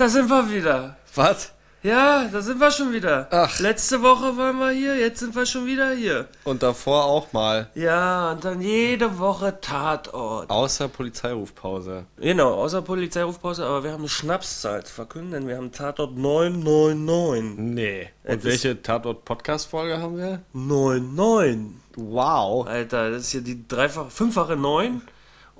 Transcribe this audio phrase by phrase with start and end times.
[0.00, 0.96] Da sind wir wieder.
[1.14, 1.52] Was?
[1.82, 3.28] Ja, da sind wir schon wieder.
[3.30, 3.60] Ach.
[3.60, 6.26] Letzte Woche waren wir hier, jetzt sind wir schon wieder hier.
[6.44, 7.68] Und davor auch mal.
[7.74, 10.48] Ja, und dann jede Woche Tatort.
[10.48, 12.06] Außer Polizeirufpause.
[12.16, 17.58] Genau, außer Polizeirufpause, aber wir haben eine Schnapszahl zu verkünden, denn wir haben Tatort 999.
[17.58, 18.08] Nee.
[18.24, 20.40] Es Und welche Tatort-Podcast-Folge haben wir?
[20.54, 21.76] 99.
[21.96, 22.66] Wow.
[22.66, 25.02] Alter, das ist hier die dreifach, fünffache 9.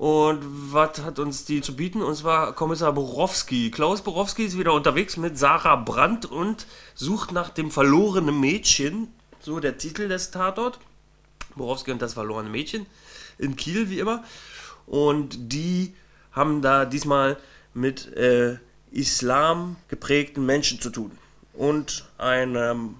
[0.00, 0.40] Und
[0.72, 2.00] was hat uns die zu bieten?
[2.00, 3.70] Und zwar Kommissar Borowski.
[3.70, 9.08] Klaus Borowski ist wieder unterwegs mit Sarah Brandt und sucht nach dem verlorenen Mädchen.
[9.40, 10.78] So der Titel des Tatort.
[11.54, 12.86] Borowski und das verlorene Mädchen.
[13.36, 14.24] In Kiel, wie immer.
[14.86, 15.94] Und die
[16.32, 17.36] haben da diesmal
[17.74, 18.56] mit äh,
[18.90, 21.10] Islam geprägten Menschen zu tun.
[21.52, 22.94] Und einem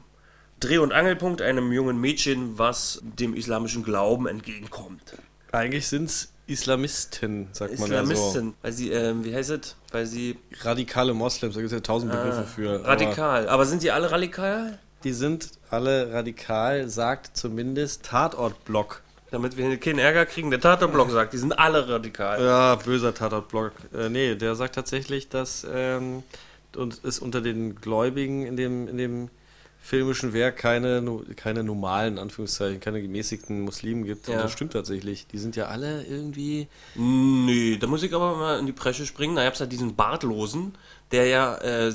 [0.60, 5.16] Dreh- und Angelpunkt, einem jungen Mädchen, was dem islamischen Glauben entgegenkommt.
[5.50, 8.12] Eigentlich sind's Islamisten, sagt man ja so.
[8.12, 9.76] Islamisten, weil sie, ähm, wie heißt es?
[9.92, 12.80] Weil sie Radikale Moslems, da gibt es ja tausend Begriffe für.
[12.80, 13.48] aber radikal.
[13.48, 14.78] Aber, sind die alle radikal?
[15.04, 19.02] Die sind alle radikal, sagt zumindest Tatort-Blog.
[19.30, 20.50] Damit wir keinen Ärger kriegen.
[20.50, 22.42] Der Tatortblock sagt, die sind alle radikal.
[22.42, 23.72] Ja, böser Tatort-Blog.
[23.94, 26.24] Äh, nee, der sagt tatsächlich, dass ähm,
[26.76, 29.30] und es unter den Gläubigen in dem, in dem
[29.82, 31.02] filmischen Werk keine,
[31.36, 34.28] keine normalen, Anführungszeichen, keine gemäßigten Muslimen gibt.
[34.28, 34.42] Und Ja.
[34.42, 35.26] das stimmt tatsächlich.
[35.26, 36.68] Die sind ja alle irgendwie.
[36.94, 39.36] Nee, da muss ich aber mal in die Bresche springen.
[39.36, 40.74] Da gab es ja diesen Bartlosen,
[41.12, 41.94] der ja äh,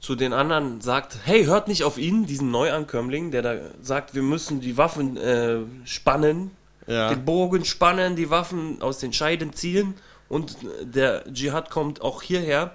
[0.00, 4.22] zu den anderen sagt, hey, hört nicht auf ihn, diesen Neuankömmling, der da sagt, wir
[4.22, 6.50] müssen die Waffen äh, spannen,
[6.88, 7.10] Ja.
[7.10, 9.94] den Bogen spannen, die Waffen aus den Scheiden ziehen
[10.28, 12.74] und der Dschihad kommt auch hierher.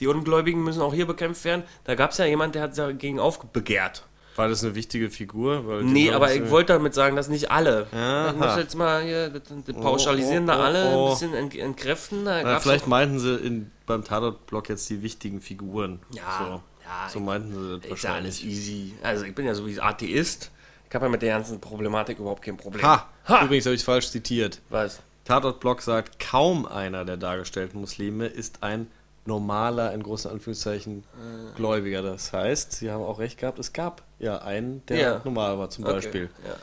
[0.00, 1.64] Die Ungläubigen müssen auch hier bekämpft werden.
[1.84, 4.04] Da gab es ja jemand, der hat dagegen aufbegehrt.
[4.36, 5.66] War das eine wichtige Figur?
[5.66, 7.86] Weil Nee, aber ich wollte damit sagen, dass nicht alle.
[7.92, 8.30] Aha.
[8.30, 11.04] Ich muss jetzt mal hier das, das pauschalisieren da oh, alle oh.
[11.06, 12.24] ein bisschen ent, entkräften.
[12.24, 16.00] Da Na, vielleicht meinten sie in, beim Tatort-Blog jetzt die wichtigen Figuren.
[16.10, 16.62] Ja, so.
[16.82, 18.44] ja, So meinten sie das Ist ja alles wahrscheinlich.
[18.44, 18.94] easy.
[19.02, 20.50] Also ich bin ja sowieso Atheist.
[20.88, 22.84] Ich habe ja mit der ganzen Problematik überhaupt kein Problem.
[22.84, 23.08] Ha!
[23.28, 23.44] Ha!
[23.44, 24.60] Übrigens habe ich falsch zitiert.
[24.68, 25.00] Was?
[25.24, 28.88] Tatort-Blog sagt, kaum einer der dargestellten Muslime ist ein
[29.26, 31.56] normaler, in großen Anführungszeichen, Äh.
[31.56, 32.02] Gläubiger.
[32.02, 35.20] Das heißt, sie haben auch recht gehabt, es gab ja einen, der Ja.
[35.24, 36.24] normal war zum Beispiel.
[36.38, 36.56] Okay, ja.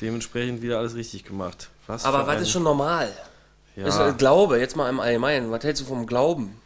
[0.00, 1.68] Dementsprechend wieder alles richtig gemacht.
[1.86, 3.12] Was Aber was ein- ist schon normal?
[3.76, 5.50] ja, Ist, äh, Glaube, jetzt mal im Allgemeinen.
[5.50, 6.56] Was hältst du vom Glauben?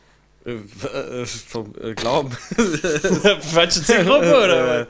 [0.47, 0.87] äh, w-
[1.23, 2.31] äh, vom äh, Glauben.
[3.41, 4.87] Falsche Zielgruppe, oder?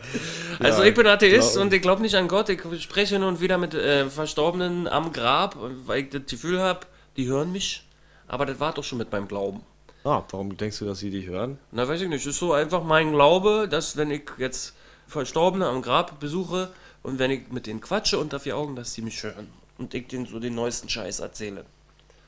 [0.59, 1.69] Also Ja, ich bin Atheist Glauben.
[1.69, 2.49] und ich glaube nicht an Gott.
[2.49, 6.81] Ich spreche nun wieder mit äh, Verstorbenen am Grab, weil ich das Gefühl habe,
[7.17, 7.87] die hören mich.
[8.27, 9.63] Aber das war doch schon mit meinem Glauben.
[10.05, 11.59] Ah, warum denkst du, dass sie dich hören?
[11.73, 12.27] Na, weiß ich nicht.
[12.27, 14.75] Ist so einfach mein Glaube, dass wenn ich jetzt
[15.07, 16.71] Verstorbene am Grab besuche
[17.03, 19.49] und wenn ich mit denen quatsche unter vier Augen, dass die mich hören.
[19.79, 21.65] Und ich denen so den neuesten Scheiß erzähle.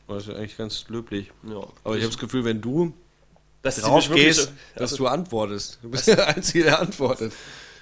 [0.09, 1.31] Das ist eigentlich ganz löblich.
[1.48, 1.66] Ja.
[1.84, 2.92] Aber ich habe das Gefühl, wenn du
[3.62, 5.78] dass drauf gehst, also, dass du antwortest.
[5.82, 7.32] Du bist der Einzige, der antwortet.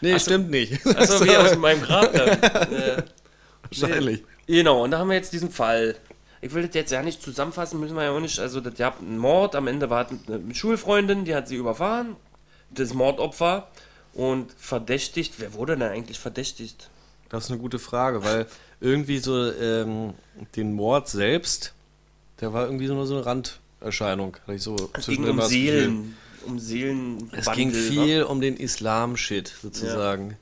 [0.00, 0.84] Nee, stimmt nicht.
[0.86, 2.28] also wie aus meinem Grab dann.
[2.72, 3.02] äh,
[3.70, 4.22] Wahrscheinlich.
[4.46, 5.96] Genau, und da haben wir jetzt diesen Fall.
[6.44, 8.38] Ich will das jetzt ja nicht zusammenfassen, müssen wir ja auch nicht.
[8.38, 12.16] Also, das gab einen Mord, am Ende war eine Schulfreundin, die hat sie überfahren,
[12.70, 13.68] das Mordopfer
[14.12, 15.34] und verdächtigt.
[15.38, 16.90] Wer wurde denn eigentlich verdächtigt?
[17.30, 18.46] Das ist eine gute Frage, weil
[18.78, 20.12] irgendwie so ähm,
[20.54, 21.72] den Mord selbst,
[22.42, 24.36] der war irgendwie so nur so eine Randerscheinung.
[24.42, 25.40] Hatte ich so Es ging um.
[25.40, 26.14] Seelen.
[26.44, 27.30] Um Seelen.
[27.32, 30.36] Es ging viel um den Islam-Shit sozusagen.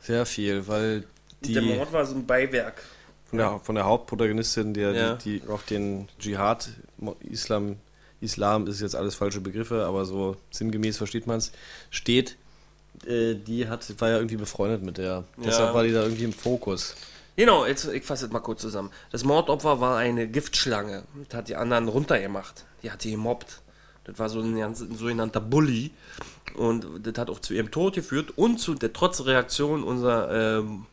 [0.00, 1.02] Sehr viel, weil
[1.40, 2.84] die Der Mord war so ein Beiwerk.
[3.30, 5.14] Von der, von der Hauptprotagonistin, der, Ja.
[5.14, 6.68] die, die auf den Dschihad,
[7.20, 7.76] Islam,
[8.20, 11.52] Islam ist jetzt alles falsche Begriffe, aber so sinngemäß versteht man es,
[11.90, 12.36] steht,
[13.06, 15.24] äh, die hat, war ja irgendwie befreundet mit der.
[15.38, 16.94] Deshalb war die da irgendwie im Fokus.
[17.36, 18.90] Genau, jetzt, ich fasse es mal kurz zusammen.
[19.12, 21.04] Das Mordopfer war eine Giftschlange.
[21.28, 22.66] Das hat die anderen runtergemacht.
[22.82, 23.62] Die hat die gemobbt.
[24.04, 25.92] Das war so ein, ganz, ein sogenannter Bully.
[26.56, 30.84] Und das hat auch zu ihrem Tod geführt und zu der Trotzreaktion unserer ähm,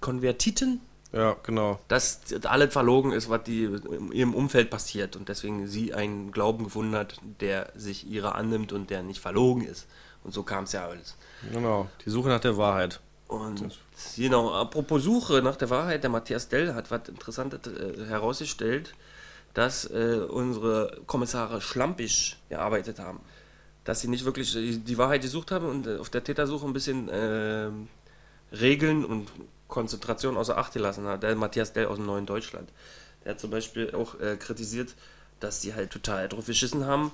[0.00, 0.80] Konvertiten,
[1.14, 1.78] Ja, genau.
[1.86, 5.14] dass das alles verlogen ist, was die in ihrem Umfeld passiert.
[5.14, 9.64] Und deswegen sie einen Glauben gefunden hat, der sich ihrer annimmt und der nicht verlogen
[9.64, 9.86] ist.
[10.24, 11.16] Und so kam es ja alles.
[11.52, 11.88] Genau.
[12.04, 13.00] Die Suche nach der Wahrheit.
[13.28, 13.78] Und
[14.16, 18.94] genau, apropos Suche nach der Wahrheit, der Matthias Dell hat was Interessantes äh, herausgestellt,
[19.54, 23.20] dass äh, unsere Kommissare schlampig gearbeitet haben.
[23.84, 27.08] Dass sie nicht wirklich die Wahrheit gesucht haben und äh, auf der Tätersuche ein bisschen
[27.12, 27.88] ähm,
[28.52, 29.28] Regeln und
[29.68, 31.22] Konzentration außer Acht gelassen hat.
[31.22, 32.68] Der Matthias Dell aus dem Neuen Deutschland.
[33.24, 34.94] Der hat zum Beispiel auch äh, kritisiert,
[35.40, 37.10] dass die halt total drauf geschissen haben,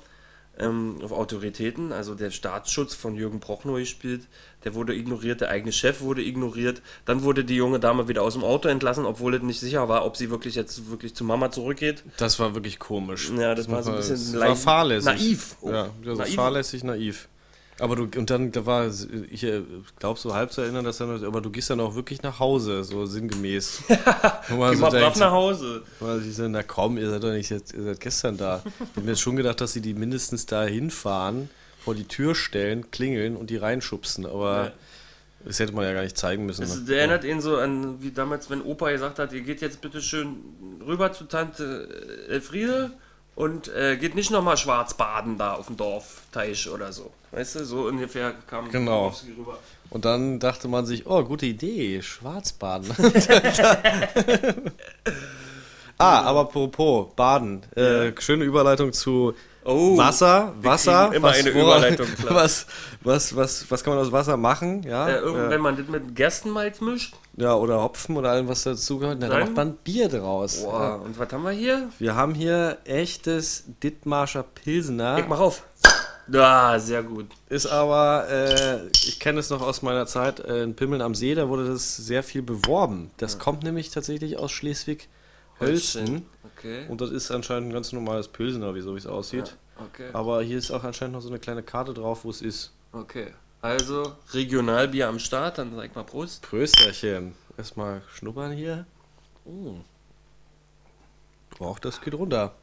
[0.59, 1.93] ähm, auf Autoritäten.
[1.93, 4.27] Also der Staatsschutz von Jürgen Prochnow gespielt,
[4.65, 6.83] der wurde ignoriert, der eigene Chef wurde ignoriert.
[7.07, 10.05] Dann wurde die junge Dame wieder aus dem Auto entlassen, obwohl es nicht sicher war,
[10.05, 12.03] ob sie wirklich jetzt wirklich zu Mama zurückgeht.
[12.19, 13.31] Das war wirklich komisch.
[13.31, 15.07] Ja, das war so ein bisschen das war fahrlässig.
[15.07, 15.57] naiv.
[15.61, 16.35] Oh, Ja, also naiv.
[16.35, 17.29] fahrlässig, naiv.
[17.81, 18.89] Aber du, und dann, da war,
[19.31, 19.63] ich äh,
[19.99, 22.85] glaub so halb zu erinnern, dass dann, aber du gehst dann auch wirklich nach Hause,
[22.85, 23.83] so sinngemäß.
[23.89, 23.97] Geh
[24.49, 25.83] so mal denkt, brav nach Hause.
[25.99, 28.63] Weil ich so, na komm, ihr seid doch nicht jetzt, ihr seid gestern da.
[28.81, 31.49] Ich hab mir jetzt schon gedacht, dass sie die mindestens da hinfahren,
[31.83, 34.27] vor die Tür stellen, klingeln und die reinschubsen.
[34.27, 34.73] Aber Ja.
[35.47, 36.63] das hätte man ja gar nicht zeigen müssen.
[36.63, 36.95] Das ne?
[36.95, 40.37] erinnert ihn so an, wie damals, wenn Opa gesagt hat, ihr geht jetzt bitte schön
[40.87, 42.91] rüber zu Tante Elfriede
[43.37, 47.11] und äh, geht nicht nochmal schwarz baden da auf dem Dorfteich oder so.
[47.33, 49.13] Weißt du, so ungefähr kam Genau.
[49.39, 49.59] Rüber.
[49.91, 52.91] Und dann dachte man sich, oh, gute Idee, Schwarzbaden.
[55.99, 57.63] ah, aber apropos, Baden.
[57.77, 60.55] Äh, schöne Überleitung zu Oh, Wasser.
[60.63, 61.13] Wasser.
[61.13, 62.35] immer eine Überleitung, klar.
[62.35, 62.67] Was,
[63.03, 64.83] was, was, was kann man aus Wasser machen?
[64.85, 67.15] Ja, Äh, äh, wenn man das mit Gerstenmalz mischt.
[67.37, 69.19] ja oder Hopfen oder allem, was dazugehört.
[69.21, 69.45] Na, da Nein.
[69.49, 70.63] macht man Bier draus.
[70.65, 70.95] Boah, Ja.
[70.95, 71.91] und was haben wir hier?
[71.99, 75.19] Wir haben hier echtes Dithmarscher Pilsener.
[75.19, 75.63] Ich mach auf.
[76.33, 77.27] Ja, sehr gut.
[77.49, 81.35] Ist aber, äh, ich kenne es noch aus meiner Zeit äh, in Pimmeln am See,
[81.35, 83.11] da wurde das sehr viel beworben.
[83.17, 86.25] Das kommt nämlich tatsächlich aus Schleswig-Holstein.
[86.57, 86.87] Okay.
[86.89, 89.57] Und das ist anscheinend ein ganz normales Pilsener, wie so wie es aussieht.
[89.77, 90.11] Okay.
[90.13, 92.73] Aber hier ist auch anscheinend noch so eine kleine Karte drauf, wo es ist.
[92.93, 93.29] Okay.
[93.63, 96.43] Also, Regionalbier am Start, dann sag mal Prost.
[96.43, 97.35] Prösterchen.
[97.59, 98.87] Erstmal schnuppern hier.
[99.45, 99.77] Oh.
[101.59, 102.55] Och, das geht runter.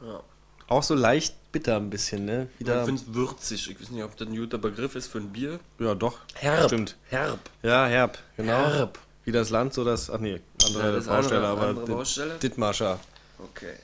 [0.00, 0.22] Ja.
[0.68, 2.48] Auch so leicht bitter ein bisschen, ne?
[2.54, 2.84] Ich Wieder.
[2.84, 3.70] finde es würzig.
[3.70, 5.58] Ich weiß nicht, ob das ein guter Begriff ist für ein Bier.
[5.78, 6.18] Ja, doch.
[6.34, 6.66] Herb.
[6.66, 6.96] Stimmt.
[7.08, 7.38] Herb.
[7.62, 8.18] Ja, herb.
[8.36, 8.52] Genau.
[8.70, 8.98] Herb.
[9.24, 10.10] Wie das Land, so das.
[10.10, 12.34] Ach nee, andere Ja, Baustelle, andere- aber andere Baustelle.
[12.38, 12.98] Dithmarscher.
[13.38, 13.74] Okay.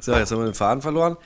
[0.00, 1.16] So, jetzt haben wir den Faden verloren.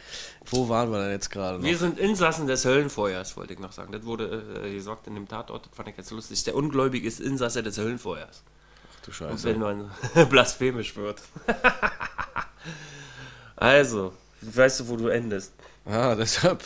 [0.47, 1.65] Wo waren wir denn jetzt gerade noch?
[1.65, 3.93] Wir sind Insassen des Höllenfeuers, wollte ich noch sagen.
[3.93, 6.43] Das wurde äh, gesagt in dem Tatort, das fand ich jetzt lustig.
[6.45, 8.43] Der Ungläubige ist Insasse des Höllenfeuers.
[8.45, 9.45] Ach du Und Scheiße.
[9.45, 9.91] wenn man
[10.31, 11.21] blasphemisch wird.
[13.57, 14.13] also,
[14.43, 15.53] weißt du, wo du endest.
[15.89, 16.63] Ja, deshalb.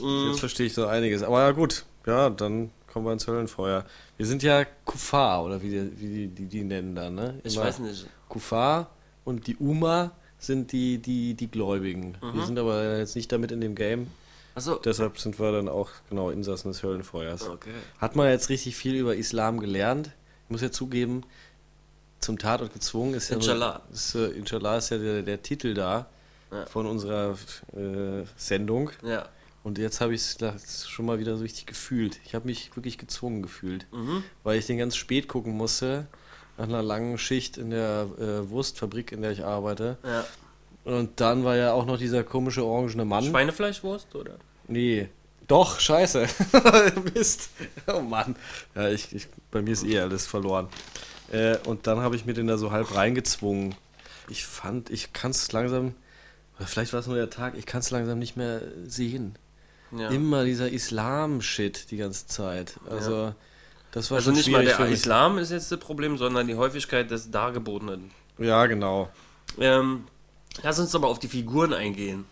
[0.00, 0.28] Mm.
[0.30, 1.22] Jetzt verstehe ich so einiges.
[1.22, 1.84] Aber ja, gut.
[2.06, 3.84] Ja, dann kommen wir ins Höllenfeuer.
[4.16, 7.40] Wir sind ja Kufar, oder wie die, wie die, die, die nennen da, ne?
[7.44, 8.06] Ich Immer weiß nicht.
[8.28, 8.90] Kufar
[9.24, 12.16] und die Uma sind die, die, die Gläubigen.
[12.20, 12.46] Wir Mhm.
[12.46, 14.06] sind aber jetzt nicht damit in dem Game.
[14.54, 14.76] Achso.
[14.76, 17.48] Deshalb sind wir dann auch, genau, Insassen des Höllenfeuers.
[17.48, 17.70] Okay.
[17.98, 20.10] Hat man jetzt richtig viel über Islam gelernt.
[20.46, 21.22] Ich muss ja zugeben,
[22.26, 23.36] zum Tatort gezwungen ist ja.
[23.36, 23.80] Inshallah.
[23.92, 26.06] Ist, äh, Inshallah ist ja der, der Titel da
[26.52, 26.66] Ja.
[26.66, 27.36] von unserer
[27.76, 28.90] äh, Sendung.
[29.02, 29.26] Ja.
[29.64, 32.20] Und jetzt habe ich es schon mal wieder so richtig gefühlt.
[32.24, 34.22] Ich habe mich wirklich gezwungen gefühlt, Mhm.
[34.44, 36.06] weil ich den ganz spät gucken musste,
[36.56, 39.96] nach einer langen Schicht in der äh, Wurstfabrik, in der ich arbeite.
[40.04, 40.24] Ja.
[40.84, 43.24] Und dann war ja auch noch dieser komische orangene Mann.
[43.24, 44.36] Schweinefleischwurst, oder?
[44.68, 45.08] Nee.
[45.48, 46.26] Doch, scheiße.
[47.14, 47.50] Mist.
[47.88, 48.34] Oh Mann.
[48.74, 50.68] Ja, ich, ich, bei mir ist eh alles verloren.
[51.32, 53.74] Äh, und dann habe ich mir den da so halb reingezwungen.
[54.28, 55.94] Ich fand, ich kann es langsam,
[56.58, 59.36] oder vielleicht war es nur der Tag, ich kann es langsam nicht mehr sehen.
[59.96, 60.08] Ja.
[60.08, 62.74] Immer dieser Islam-Shit die ganze Zeit.
[62.90, 63.34] Also,
[63.92, 64.78] das war Also schon nicht mal der.
[64.88, 68.10] Islam ist jetzt das Problem, sondern die Häufigkeit des Dargebotenen.
[68.38, 69.08] Ja, genau.
[69.58, 70.04] Ähm,
[70.62, 72.24] lass uns aber auf die Figuren eingehen.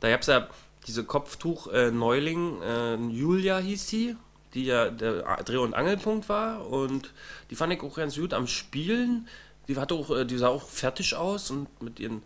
[0.00, 0.48] Da gab es ja
[0.86, 4.16] diese Kopftuch-Neuling, äh, Julia hieß sie,
[4.54, 6.66] die ja der Dreh- und Angelpunkt war.
[6.66, 7.12] Und
[7.50, 9.28] die fand ich auch ganz gut am Spielen.
[9.68, 12.22] Die, hatte auch, äh, die sah auch fertig aus und mit ihren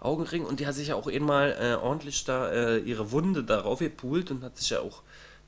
[0.00, 0.46] Augenringen.
[0.46, 4.30] Und die hat sich ja auch einmal äh, ordentlich da äh, ihre Wunde darauf gepult
[4.30, 5.02] und hat sich ja auch.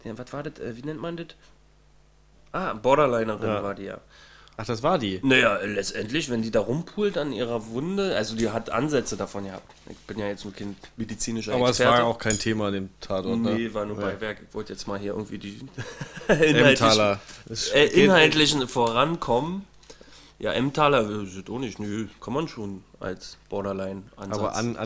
[0.05, 0.59] Ja, was war das?
[0.61, 1.29] Äh, wie nennt man das?
[2.53, 3.63] Ah, Borderlinerin Ja.
[3.63, 4.01] war die ja.
[4.59, 5.21] Ach, das war die.
[5.23, 9.71] Naja, letztendlich, wenn die da rumpult an ihrer Wunde, also die hat Ansätze davon gehabt.
[9.91, 11.91] Ich bin ja jetzt ein Kind medizinischer Aber es Experte.
[11.91, 13.53] war ja auch kein Thema an dem Tatort, ne?
[13.55, 14.07] Nee, war nur Ja.
[14.07, 14.39] Beiwerk.
[14.49, 15.61] Ich wollte jetzt mal hier irgendwie die.
[17.49, 19.67] Das äh, inhaltlichen vorankommen.
[20.39, 21.79] Ja, Emmentaler äh, ist auch nicht.
[21.79, 24.39] Nö, kann man schon als Borderline-Ansatz.
[24.39, 24.77] Aber an,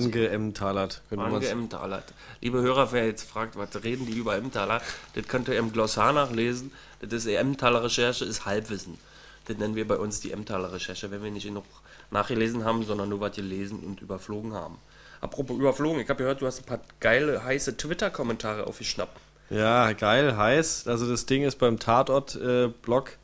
[1.17, 2.05] man Angeemmtalert.
[2.41, 4.81] Liebe Hörer, wer jetzt fragt, was reden die über Emmentaler,
[5.15, 6.73] das könnt ihr im Glossar nachlesen.
[7.01, 8.99] Das ist Emmentaler Recherche, ist Halbwissen.
[9.51, 11.65] Das nennen wir bei uns die Emmentaler Recherche, wenn wir nicht genug
[12.13, 14.79] nachgelesen haben, sondern nur was gelesen und überflogen haben.
[15.21, 19.19] Apropos überflogen, ich habe gehört, du hast ein paar geile, heiße Twitter-Kommentare aufgeschnappt.
[19.51, 20.87] Ja, geil, heiß.
[20.87, 23.19] Also das Ding ist beim Tatort-Blog,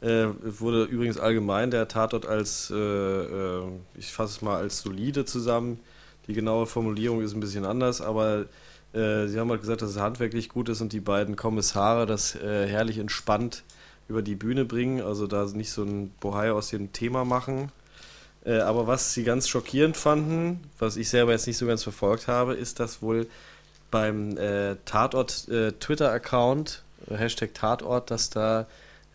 [0.00, 3.62] äh, wurde übrigens allgemein der Tatort als, äh, äh,
[3.94, 5.78] ich fasse es mal als solide zusammen.
[6.26, 8.46] Die genaue Formulierung ist ein bisschen anders, aber
[8.94, 12.34] äh, sie haben halt gesagt, dass es handwerklich gut ist und die beiden Kommissare das
[12.34, 13.62] äh, herrlich entspannt
[14.08, 17.70] über die Bühne bringen, also da nicht so ein Bohai aus dem Thema machen.
[18.44, 22.28] Äh, aber was sie ganz schockierend fanden, was ich selber jetzt nicht so ganz verfolgt
[22.28, 23.26] habe, ist, dass wohl
[23.90, 28.66] beim äh, Tatort äh, Twitter-Account, Hashtag Tatort, dass da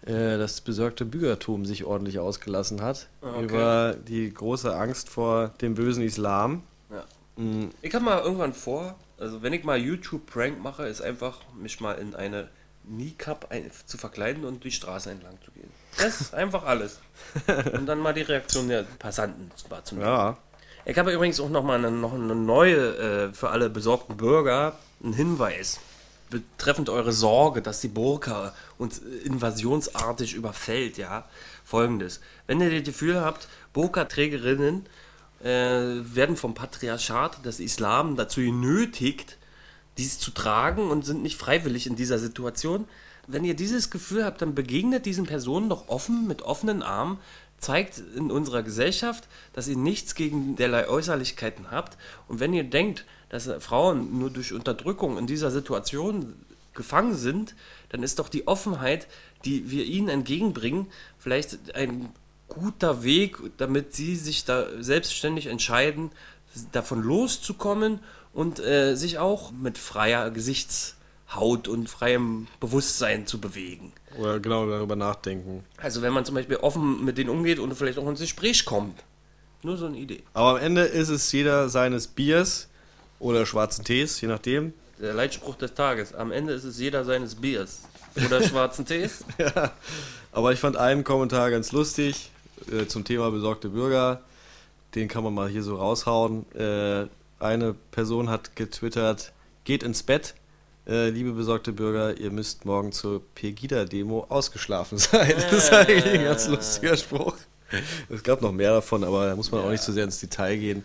[0.05, 3.07] äh, das besorgte Bürgertum sich ordentlich ausgelassen hat.
[3.21, 3.43] Ah, okay.
[3.43, 6.63] Über die große Angst vor dem bösen Islam.
[6.91, 7.03] Ja.
[7.41, 11.79] Mm, Ich habe mal irgendwann vor, also wenn ich mal YouTube-Prank mache, ist einfach, mich
[11.79, 12.49] mal in eine
[12.87, 15.69] Kneecap ein, zu verkleiden und die Straße entlang zu gehen.
[15.97, 16.99] Das ist einfach alles.
[17.73, 20.07] Und dann mal die Reaktion der Passanten wahrzunehmen.
[20.07, 20.37] Ja,
[20.85, 24.77] Ich habe übrigens auch noch mal eine, noch eine neue, äh, für alle besorgten Bürger,
[25.01, 25.79] einen Hinweis
[26.33, 31.25] betreffend eure Sorge, dass die Burka uns äh, invasionsartig überfällt, ja.
[31.63, 32.19] Folgendes.
[32.47, 34.85] Wenn ihr das Gefühl habt, Burka-Trägerinnen
[35.41, 39.37] äh, werden vom Patriarchat des Islam dazu genötigt,
[39.97, 42.87] dies zu tragen und sind nicht freiwillig in dieser Situation.
[43.27, 47.19] Wenn ihr dieses Gefühl habt, dann begegnet diesen Personen doch offen, mit offenen Armen,
[47.59, 51.97] zeigt in unserer Gesellschaft, dass ihr nichts gegen derlei Äußerlichkeiten habt.
[52.27, 56.33] Und wenn ihr denkt, dass Frauen nur durch Unterdrückung in dieser Situation
[56.73, 57.55] gefangen sind,
[57.89, 59.07] dann ist doch die Offenheit,
[59.45, 62.09] die wir ihnen entgegenbringen, vielleicht ein
[62.49, 66.11] guter Weg, damit sie sich da selbstständig entscheiden,
[66.71, 67.99] davon loszukommen
[68.33, 73.93] und äh, sich auch mit freier Gesichtshaut und freiem Bewusstsein zu bewegen.
[74.17, 75.63] oder genau darüber nachdenken.
[75.77, 79.03] Also wenn man zum Beispiel offen mit denen umgeht und vielleicht auch ins Gespräch kommt.
[79.61, 80.23] Nur so eine Idee.
[80.33, 82.67] Aber am Ende ist es jeder seines Biers
[83.19, 84.73] oder schwarzen Tees, je nachdem.
[84.99, 86.13] Der Leitspruch des Tages.
[86.13, 87.83] Am Ende ist es jeder seines Biers.
[88.25, 89.23] Oder schwarzen Tees.
[90.33, 92.29] Aber ich fand einen Kommentar ganz lustig
[92.71, 94.21] äh, zum Thema besorgte Bürger.
[94.95, 96.45] Den kann man mal hier so raushauen.
[96.55, 97.07] Äh,
[97.43, 99.33] eine Person hat getwittert,
[99.63, 100.35] geht ins Bett,
[100.87, 105.33] äh, liebe besorgte Bürger, ihr müsst morgen zur Pegida-Demo ausgeschlafen sein.
[105.37, 107.35] Das ist eigentlich ein ganz lustiger Spruch.
[108.09, 110.57] Es gab noch mehr davon, aber da muss man auch nicht so sehr ins Detail
[110.57, 110.83] gehen.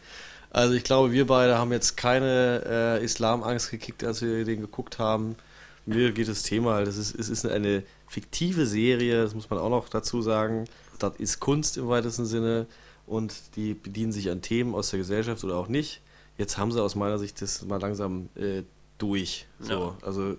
[0.50, 4.98] Also ich glaube, wir beide haben jetzt keine äh, Islamangst gekickt, als wir den geguckt
[4.98, 5.36] haben.
[5.84, 9.68] Mir geht das Thema, das ist, es ist eine fiktive Serie, das muss man auch
[9.68, 10.64] noch dazu sagen.
[10.98, 12.66] Das ist Kunst im weitesten Sinne
[13.06, 16.00] und die bedienen sich an Themen aus der Gesellschaft oder auch nicht.
[16.38, 18.62] Jetzt haben sie aus meiner Sicht das mal langsam äh,
[18.96, 19.46] durch.
[19.60, 19.72] So.
[19.72, 20.06] Ja.
[20.06, 20.36] Also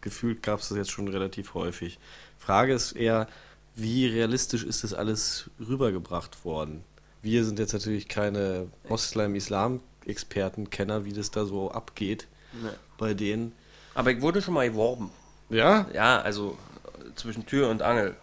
[0.00, 1.98] gefühlt gab es das jetzt schon relativ häufig.
[2.38, 3.26] Frage ist eher,
[3.74, 6.82] wie realistisch ist das alles rübergebracht worden?
[7.22, 12.26] Wir sind jetzt natürlich keine Moslem-Islam-Experten, Kenner, wie das da so abgeht
[12.62, 12.70] Nee.
[12.98, 13.52] bei denen.
[13.94, 15.10] Aber ich wurde schon mal geworben.
[15.50, 15.86] Ja?
[15.92, 16.56] Ja, also
[16.98, 18.16] äh, zwischen Tür und Angel.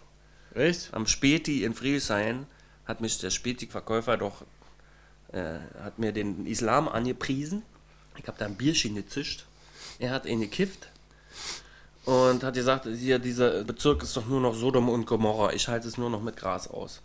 [0.54, 0.92] Echt?
[0.92, 2.46] Am Späti in Friedrichshain
[2.86, 4.44] hat mich der Späti-Verkäufer doch,
[5.32, 7.62] äh, hat mir den Islam angepriesen.
[8.16, 9.44] Ich habe da ein Bierchen gezischt.
[9.98, 10.88] Er hat ihn gekifft
[12.04, 15.52] und hat gesagt, hier, dieser Bezirk ist doch nur noch Sodom und Gomorra.
[15.52, 17.02] Ich halte es nur noch mit Gras aus.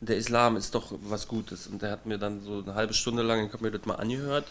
[0.00, 1.66] Der Islam ist doch was Gutes.
[1.66, 3.94] Und der hat mir dann so eine halbe Stunde lang, ich habe mir das mal
[3.94, 4.46] angehört,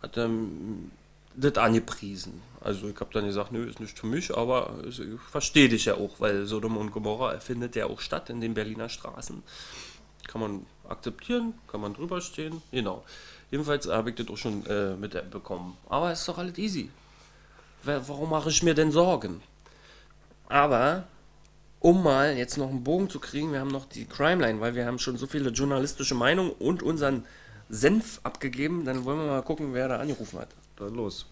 [0.00, 0.90] hat ähm,
[1.34, 2.40] das angepriesen.
[2.60, 5.94] Also ich habe dann gesagt, nö, ist nicht für mich, aber ich verstehe dich ja
[5.94, 9.42] auch, weil Sodom und Gomorra findet ja auch statt in den Berliner Straßen.
[10.26, 13.04] Kann man akzeptieren, kann man drüber stehen, genau.
[13.50, 15.76] Jedenfalls habe ich das auch schon äh, mitbekommen.
[15.88, 16.90] Aber ist doch alles easy.
[17.84, 19.42] Warum mache ich mir denn Sorgen?
[20.48, 21.04] Aber,
[21.80, 24.86] um mal jetzt noch einen Bogen zu kriegen, wir haben noch die Crimeline, weil wir
[24.86, 27.26] haben schon so viele journalistische Meinungen und unseren
[27.68, 30.48] Senf abgegeben, dann wollen wir mal gucken, wer da angerufen hat.
[30.76, 31.26] Dann los.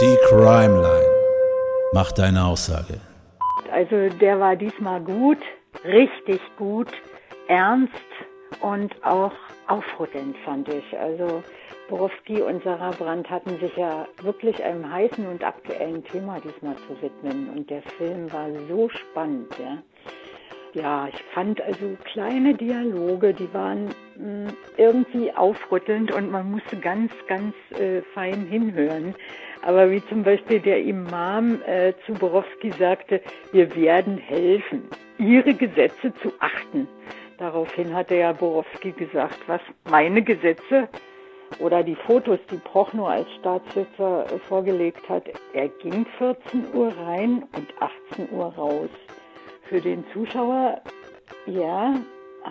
[0.00, 1.08] Die Crimeline.
[1.92, 3.00] Mach deine Aussage.
[3.74, 5.38] Also der war diesmal gut,
[5.84, 6.86] richtig gut,
[7.48, 7.92] ernst
[8.60, 9.32] und auch
[9.66, 10.96] aufrüttelnd fand ich.
[10.96, 11.42] Also
[11.88, 17.02] Borowski und Sarah Brandt hatten sich ja wirklich einem heißen und aktuellen Thema diesmal zu
[17.02, 19.82] widmen und der Film war so spannend, ja.
[20.74, 27.12] Ja, ich fand also kleine Dialoge, die waren mh, irgendwie aufrüttelnd und man musste ganz,
[27.26, 29.14] ganz äh, fein hinhören.
[29.64, 34.82] Aber wie zum Beispiel der Imam äh, zu Borowski sagte, wir werden helfen,
[35.16, 36.86] ihre Gesetze zu achten.
[37.38, 40.86] Daraufhin hatte ja Borowski gesagt, was meine Gesetze
[41.60, 47.44] oder die Fotos, die Prochnow als Staatsschützer äh, vorgelegt hat, er ging 14 Uhr rein
[47.56, 47.68] und
[48.12, 48.90] 18 Uhr raus.
[49.70, 50.82] Für den Zuschauer,
[51.46, 51.94] ja,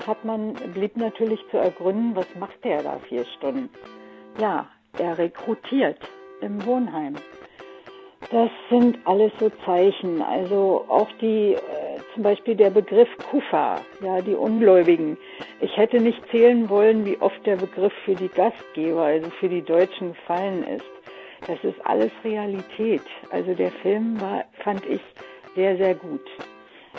[0.08, 3.70] hat man, blieb natürlich zu ergründen, was macht der da vier Stunden?
[4.40, 4.68] Ja,
[4.98, 6.00] er rekrutiert
[6.44, 7.16] im Wohnheim.
[8.32, 10.22] Das sind alles so Zeichen.
[10.22, 11.58] Also auch die, äh,
[12.14, 15.18] zum Beispiel der Begriff Kufa, ja, die Ungläubigen.
[15.62, 19.62] Ich hätte nicht zählen wollen, wie oft der Begriff für die Gastgeber, also für die
[19.62, 20.86] Deutschen gefallen ist.
[21.48, 23.04] Das ist alles Realität.
[23.30, 25.02] Also der Film war, fand ich,
[25.56, 26.26] sehr, sehr gut.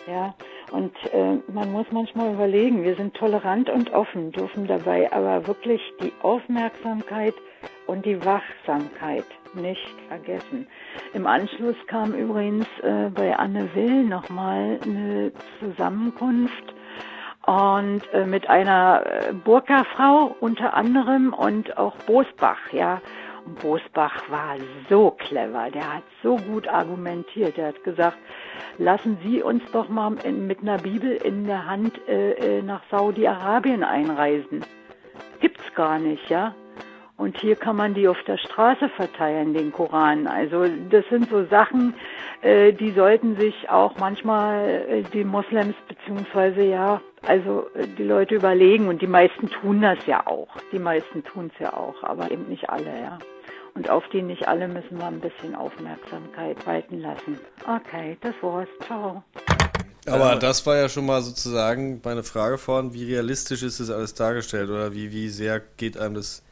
[0.06, 0.34] Ja,
[0.72, 5.80] und äh, man muss manchmal überlegen, wir sind tolerant und offen, dürfen dabei aber wirklich
[6.02, 7.34] die Aufmerksamkeit
[7.86, 10.66] und die Wachsamkeit nicht vergessen.
[11.12, 16.74] Im Anschluss kam übrigens äh, bei Anne Will nochmal eine Zusammenkunft
[17.46, 23.00] und äh, mit einer äh, Burka-Frau unter anderem und auch Bosbach, ja.
[23.44, 24.56] Und Bosbach war
[24.88, 27.58] so clever, der hat so gut argumentiert.
[27.58, 28.16] Er hat gesagt,
[28.78, 33.84] lassen Sie uns doch mal mit einer Bibel in der Hand äh, äh nach Saudi-Arabien
[33.84, 34.64] einreisen.
[35.40, 36.54] Gibt's gar nicht, ja.
[37.16, 40.26] Und hier kann man die auf der Straße verteilen, den Koran.
[40.26, 41.94] Also das sind so Sachen,
[42.42, 48.34] äh, die sollten sich auch manchmal äh, die Moslems beziehungsweise ja, also äh, die Leute
[48.34, 48.88] überlegen.
[48.88, 50.48] Und die meisten tun das ja auch.
[50.72, 53.18] Die meisten tun es ja auch, aber eben nicht alle, ja.
[53.74, 57.38] Und auf die nicht alle müssen wir ein bisschen Aufmerksamkeit walten lassen.
[57.62, 58.68] Okay, das war's.
[58.86, 59.22] Ciao.
[60.06, 64.14] Aber das war ja schon mal sozusagen meine Frage vorhin, wie realistisch ist das alles
[64.14, 66.42] dargestellt oder wie, wie sehr geht einem das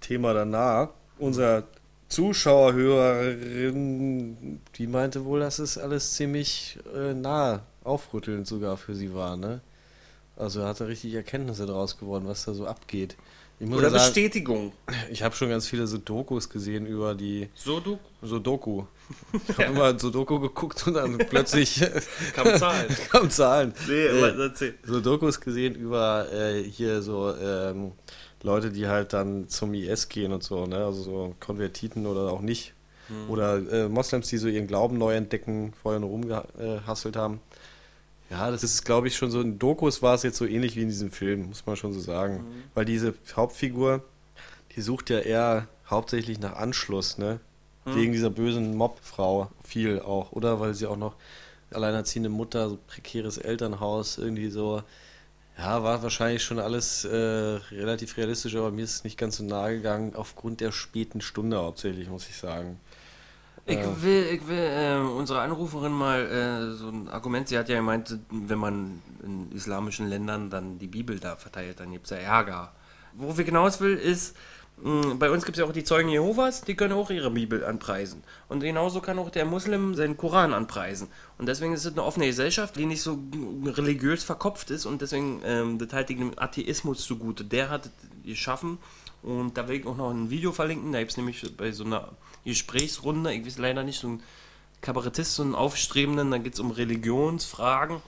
[0.00, 0.88] Thema danach.
[1.18, 1.64] Unser
[2.08, 9.14] Zuschauer, Hörerin, die meinte wohl, dass es alles ziemlich äh, nah aufrüttelnd sogar für sie
[9.14, 9.60] war, ne?
[10.36, 13.16] Also er hatte richtig Erkenntnisse daraus geworden, was da so abgeht.
[13.60, 14.72] Oder sagen, Bestätigung.
[15.10, 17.50] Ich habe schon ganz viele so Dokus gesehen über die.
[17.54, 17.98] Sudoku?
[18.22, 18.84] Sudoku.
[19.48, 21.84] Ich habe immer Sudoku geguckt und dann plötzlich.
[22.34, 22.96] kam Zahlen.
[23.10, 23.74] kam Zahlen.
[23.86, 27.92] Nee, äh, so Dokus gesehen über äh, hier so ähm,
[28.42, 30.84] Leute, die halt dann zum IS gehen und so, ne?
[30.84, 32.72] Also so Konvertiten oder auch nicht.
[33.08, 33.30] Mhm.
[33.30, 37.40] Oder äh, Moslems, die so ihren Glauben neu entdecken, vorher nur rumgehasselt haben.
[38.30, 40.82] Ja, das ist, glaube ich, schon so in Dokus war es jetzt so ähnlich wie
[40.82, 42.36] in diesem Film, muss man schon so sagen.
[42.36, 42.62] Mhm.
[42.74, 44.04] Weil diese Hauptfigur,
[44.76, 47.40] die sucht ja eher hauptsächlich nach Anschluss, ne?
[47.84, 47.96] Mhm.
[47.96, 50.60] Wegen dieser bösen Mobfrau viel auch, oder?
[50.60, 51.16] Weil sie auch noch
[51.72, 54.82] alleinerziehende Mutter, so prekäres Elternhaus, irgendwie so
[55.60, 59.44] ja, war wahrscheinlich schon alles äh, relativ realistisch, aber mir ist es nicht ganz so
[59.44, 62.80] nahe gegangen, aufgrund der späten Stunde hauptsächlich, muss ich sagen.
[63.66, 64.02] Ich äh.
[64.02, 68.18] will, ich will äh, unsere Anruferin mal äh, so ein Argument, sie hat ja gemeint,
[68.30, 72.72] wenn man in islamischen Ländern dann die Bibel da verteilt, dann gibt es ja Ärger.
[73.12, 74.36] Worauf ich hinaus will, ist,
[74.82, 78.22] bei uns gibt es ja auch die Zeugen Jehovas, die können auch ihre Bibel anpreisen.
[78.48, 81.08] Und genauso kann auch der Muslim seinen Koran anpreisen.
[81.36, 83.18] Und deswegen ist es eine offene Gesellschaft, die nicht so
[83.64, 87.44] religiös verkopft ist und deswegen ähm, das halt dem Atheismus zugute.
[87.44, 87.92] Der hat es
[88.24, 88.78] geschaffen
[89.22, 90.92] und da will ich auch noch ein Video verlinken.
[90.92, 92.08] Da gibt es nämlich bei so einer
[92.44, 94.22] Gesprächsrunde, ich weiß leider nicht, so ein
[94.80, 98.00] Kabarettist, so einen Aufstrebenden, da geht es um Religionsfragen.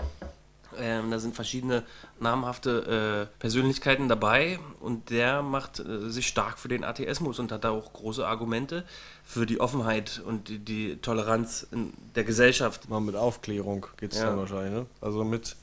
[0.78, 1.82] Ähm, da sind verschiedene
[2.20, 7.64] namhafte äh, Persönlichkeiten dabei und der macht äh, sich stark für den Atheismus und hat
[7.64, 8.84] da auch große Argumente
[9.24, 12.88] für die Offenheit und die, die Toleranz in der Gesellschaft.
[12.88, 14.26] Mal mit Aufklärung geht es ja.
[14.26, 14.86] dann wahrscheinlich, ne?
[15.00, 15.56] Also mit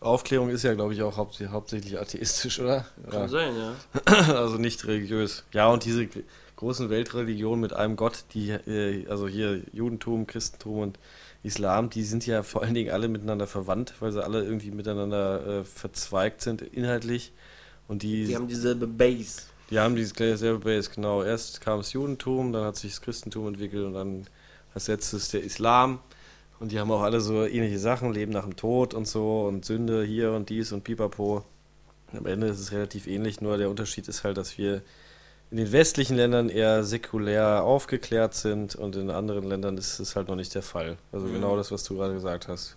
[0.00, 2.86] Aufklärung ist ja, glaube ich, auch haupt, hauptsächlich atheistisch, oder?
[3.10, 3.28] Kann ja.
[3.28, 4.34] sein, ja.
[4.34, 5.44] Also nicht religiös.
[5.52, 6.08] Ja, und diese
[6.56, 10.98] großen Weltreligionen mit einem Gott, die, äh, also hier Judentum, Christentum und
[11.46, 15.60] Islam, die sind ja vor allen Dingen alle miteinander verwandt, weil sie alle irgendwie miteinander
[15.60, 17.32] äh, verzweigt sind inhaltlich.
[17.88, 19.42] Und die, die haben dieselbe Base.
[19.70, 21.22] Die haben dieselbe Base, genau.
[21.22, 24.26] Erst kam das Judentum, dann hat sich das Christentum entwickelt und dann
[24.74, 26.00] als letztes der Islam.
[26.58, 29.64] Und die haben auch alle so ähnliche Sachen, Leben nach dem Tod und so und
[29.64, 31.44] Sünde hier und dies und pipapo.
[32.12, 34.82] Am Ende ist es relativ ähnlich, nur der Unterschied ist halt, dass wir
[35.50, 40.28] in den westlichen Ländern eher säkulär aufgeklärt sind und in anderen Ländern ist es halt
[40.28, 40.96] noch nicht der Fall.
[41.12, 41.34] Also mhm.
[41.34, 42.76] genau das, was du gerade gesagt hast.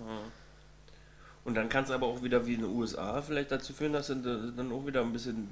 [1.45, 4.07] Und dann kann es aber auch wieder wie in den USA vielleicht dazu führen, dass
[4.07, 5.49] dann auch wieder ein bisschen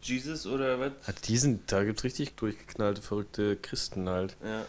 [0.00, 0.92] Jesus oder was?
[1.26, 4.36] Ja, da gibt es richtig durchgeknallte, verrückte Christen halt.
[4.44, 4.64] Ja, ja.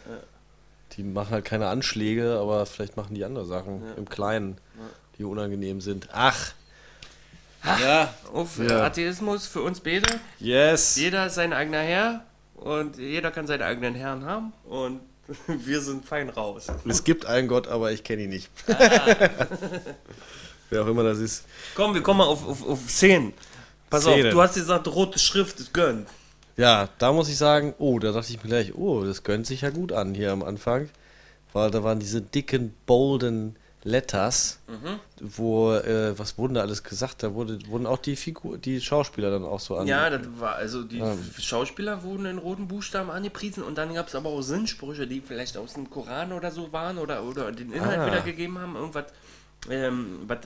[0.94, 4.58] Die machen halt keine Anschläge, aber vielleicht machen die andere Sachen im Kleinen,
[5.18, 6.10] die unangenehm sind.
[6.12, 6.54] Ach,
[7.64, 8.84] ja, auf ja.
[8.84, 10.20] Atheismus für uns beide.
[10.40, 10.96] Yes.
[10.96, 15.02] Jeder ist sein eigener Herr und jeder kann seine eigenen Herren haben und
[15.48, 16.68] wir sind fein raus.
[16.88, 18.50] Es gibt einen Gott, aber ich kenne ihn nicht.
[18.68, 18.76] Ah.
[20.70, 21.46] Wer auch immer das ist.
[21.76, 23.34] Komm, wir kommen mal auf, auf, auf Szenen.
[23.90, 24.28] Pass Szenen.
[24.28, 26.08] auf, du hast gesagt, rote Schrift ist gönnt.
[26.58, 29.62] Ja, da muss ich sagen, oh, da dachte ich mir gleich, oh, das gönnt sich
[29.62, 30.90] ja gut an hier am Anfang.
[31.52, 35.00] Weil da waren diese dicken, bolden Letters, mhm.
[35.20, 37.22] wo, äh, was wurden da alles gesagt?
[37.22, 39.88] Da wurde, wurden auch die Figur, die Schauspieler dann auch so an.
[39.88, 41.18] Ja, das war, also die ja.
[41.38, 45.58] Schauspieler wurden in roten Buchstaben angepriesen und dann gab es aber auch Sinnsprüche, die vielleicht
[45.58, 48.06] aus dem Koran oder so waren oder, oder den Inhalt ah.
[48.08, 48.76] wiedergegeben haben.
[48.76, 49.06] Irgendwas,
[49.70, 50.40] ähm, was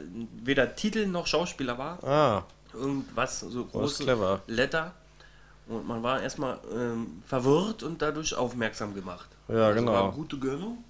[0.43, 2.03] weder Titel noch Schauspieler war.
[2.03, 2.43] Ah.
[2.73, 4.05] Irgendwas, so große
[4.47, 4.93] Letter.
[5.67, 9.27] Und man war erstmal ähm, verwirrt und dadurch aufmerksam gemacht.
[9.47, 9.93] Ja, also genau.
[9.93, 10.83] War gute Gönnung.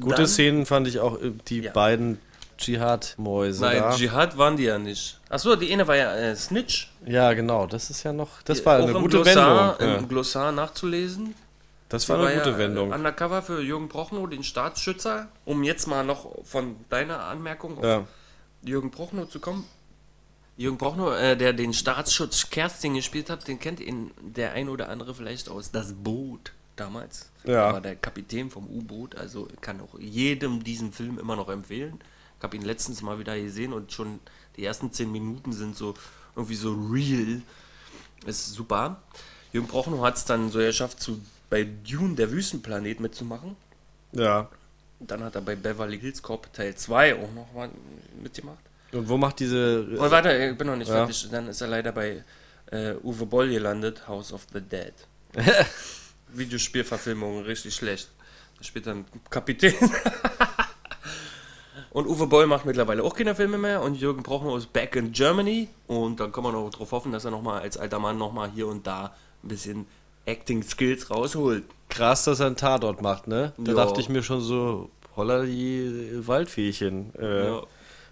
[0.00, 1.72] Gute dann, Szenen fand ich auch äh, die ja.
[1.72, 2.18] beiden
[2.58, 3.94] Dschihad-Mäuse Nein, da.
[3.94, 5.18] Dschihad waren die ja nicht.
[5.28, 6.90] Achso, die eine war ja äh, Snitch.
[7.06, 9.88] ja, genau, das ist ja noch, das war Auch eine im gute Glossar, Wendung.
[9.88, 10.00] Ja.
[10.00, 11.34] Im Glossar nachzulesen.
[11.88, 12.92] Das Die war eine ja, gute äh, Wendung.
[12.92, 15.28] Undercover für Jürgen Prochnow, den Staatsschützer.
[15.44, 18.04] Um jetzt mal noch von deiner Anmerkung auf Ja.
[18.62, 19.64] Jürgen Prochnow zu kommen.
[20.56, 24.88] Jürgen Prochnow, äh, der den Staatsschutz Kerstin gespielt hat, den kennt ihn der ein oder
[24.88, 27.30] andere vielleicht aus Das Boot damals.
[27.44, 27.66] Ja.
[27.68, 31.98] Er war der Kapitän vom U-Boot, also kann auch jedem diesen Film immer noch empfehlen.
[32.38, 34.20] Ich habe ihn letztens mal wieder gesehen und schon
[34.56, 35.94] die ersten zehn Minuten sind so
[36.36, 37.40] irgendwie so real.
[38.26, 39.02] Ist super.
[39.52, 43.56] Jürgen Prochnow hat es dann so geschafft, zu, bei Dune, der Wüstenplanet, mitzumachen.
[44.12, 44.48] ja.
[45.00, 47.70] Dann hat er bei Beverly Hills Cop Teil 2 auch noch mal
[48.20, 48.58] mitgemacht.
[48.90, 49.82] Und wo macht diese.
[49.84, 50.94] Und warte, ich bin noch nicht Ja.
[51.06, 51.28] fertig.
[51.30, 52.24] Dann ist er leider bei
[52.72, 54.92] äh, Uwe Boll gelandet, House of the Dead.
[56.38, 58.08] Videospielverfilmung, richtig schlecht.
[58.58, 59.74] Da spielt dann Kapitän.
[61.90, 63.82] und Uwe Boll macht mittlerweile auch keine Filme mehr.
[63.82, 65.68] Und Jürgen Prochnow ist back in Germany.
[65.86, 68.66] Und dann kann man auch darauf hoffen, dass er nochmal als alter Mann nochmal hier
[68.66, 69.86] und da ein bisschen
[70.26, 71.64] Acting Skills rausholt.
[71.88, 73.52] Krass, dass er einen Tatort macht, ne?
[73.56, 73.76] Da Ja.
[73.84, 77.14] dachte ich mir schon so, holla die Waldfeechen.
[77.18, 77.62] Äh, Ja.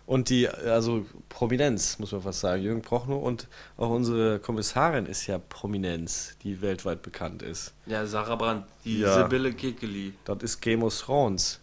[0.07, 2.63] Und die, also Prominenz, muss man fast sagen.
[2.63, 7.75] Jürgen Prochnow und auch unsere Kommissarin ist ja Prominenz, die weltweit bekannt ist.
[7.87, 9.25] Ja, Sarah Brandt, die Ja.
[9.25, 10.15] Sibylle Kekeli.
[10.25, 11.61] Das ist Game of Thrones.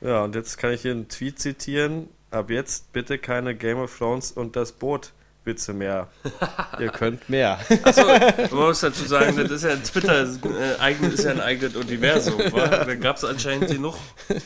[0.00, 2.08] Ja, und jetzt kann ich hier einen Tweet zitieren.
[2.30, 5.12] Ab jetzt bitte keine Game of Thrones und das Boot
[5.48, 6.06] Witze mehr.
[6.78, 7.58] Ihr könnt mehr.
[7.82, 8.06] Achso,
[8.54, 12.38] man muss dazu sagen, das ist ja Twitter, äh, eigen, ist ja ein eigenes Universum.
[12.52, 12.68] wa?
[12.68, 13.96] Da gab es anscheinend genug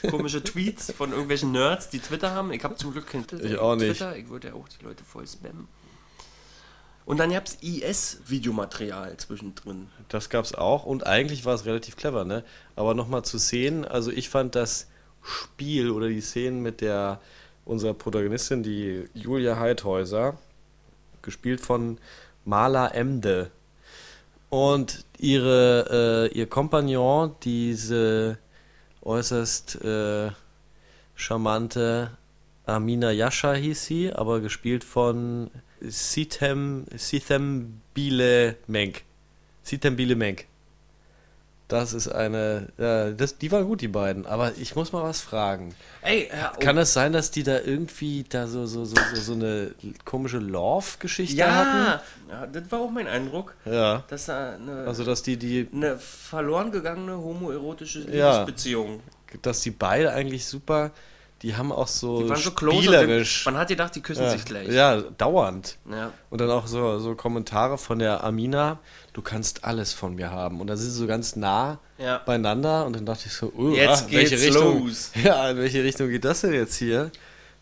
[0.09, 2.51] komische Tweets von irgendwelchen Nerds, die Twitter haben.
[2.53, 3.45] Ich habe zum Glück kein Twitter.
[3.45, 3.99] Ich auch nicht.
[3.99, 4.17] Twitter.
[4.17, 5.69] Ich würde ja auch die Leute voll spammen.
[7.05, 9.89] Und dann gab es IS-Videomaterial zwischendrin.
[10.09, 12.45] Das gab's auch und eigentlich war es relativ clever, ne?
[12.77, 14.87] Aber nochmal zu Szenen, also ich fand das
[15.21, 17.21] Spiel oder die Szenen mit der
[17.65, 20.39] unserer Protagonistin, die Julia Heidhäuser,
[21.23, 21.99] gespielt von
[22.45, 23.51] Marla Emde.
[24.51, 28.39] Und ihre, äh, ihr Kompagnon, diese
[29.03, 30.31] äußerst äh,
[31.15, 32.11] charmante
[32.67, 39.03] Amina Yasha hieß sie, aber gespielt von Sithem, Sithem Bile Menk.
[39.63, 40.47] Sithem Bile Menk.
[41.73, 44.27] Das ist eine, ja, das, die waren gut, die beiden.
[44.27, 45.75] Aber ich muss mal was fragen.
[46.03, 49.33] Ey, äh, Kann es sein, dass die da irgendwie da so, so, so, so, so
[49.33, 49.71] eine
[50.05, 52.01] komische Love-Geschichte ja, hatten?
[52.29, 54.05] ja, das war auch mein Eindruck, Ja.
[54.09, 58.41] dass da eine, Also, dass die, die, eine verloren gegangene homoerotische Ja.
[58.41, 59.01] Liebesbeziehung.
[59.41, 60.91] dass die beide eigentlich super,
[61.43, 63.45] die haben auch so, Die waren so spielerisch.
[63.47, 64.69] Man hat gedacht, die küssen ja, sich gleich.
[64.69, 65.77] ja, dauernd.
[65.91, 66.13] ja.
[66.31, 68.79] Und dann auch so, so Kommentare von der Amina,
[69.13, 70.61] du kannst alles von mir haben.
[70.61, 72.19] Und dann sind sie so ganz nah Ja.
[72.25, 75.11] beinander und dann dachte ich so, oh, Jetzt ah, welche geht's Richtung, los.
[75.25, 77.11] Ja, in welche Richtung geht das denn jetzt hier?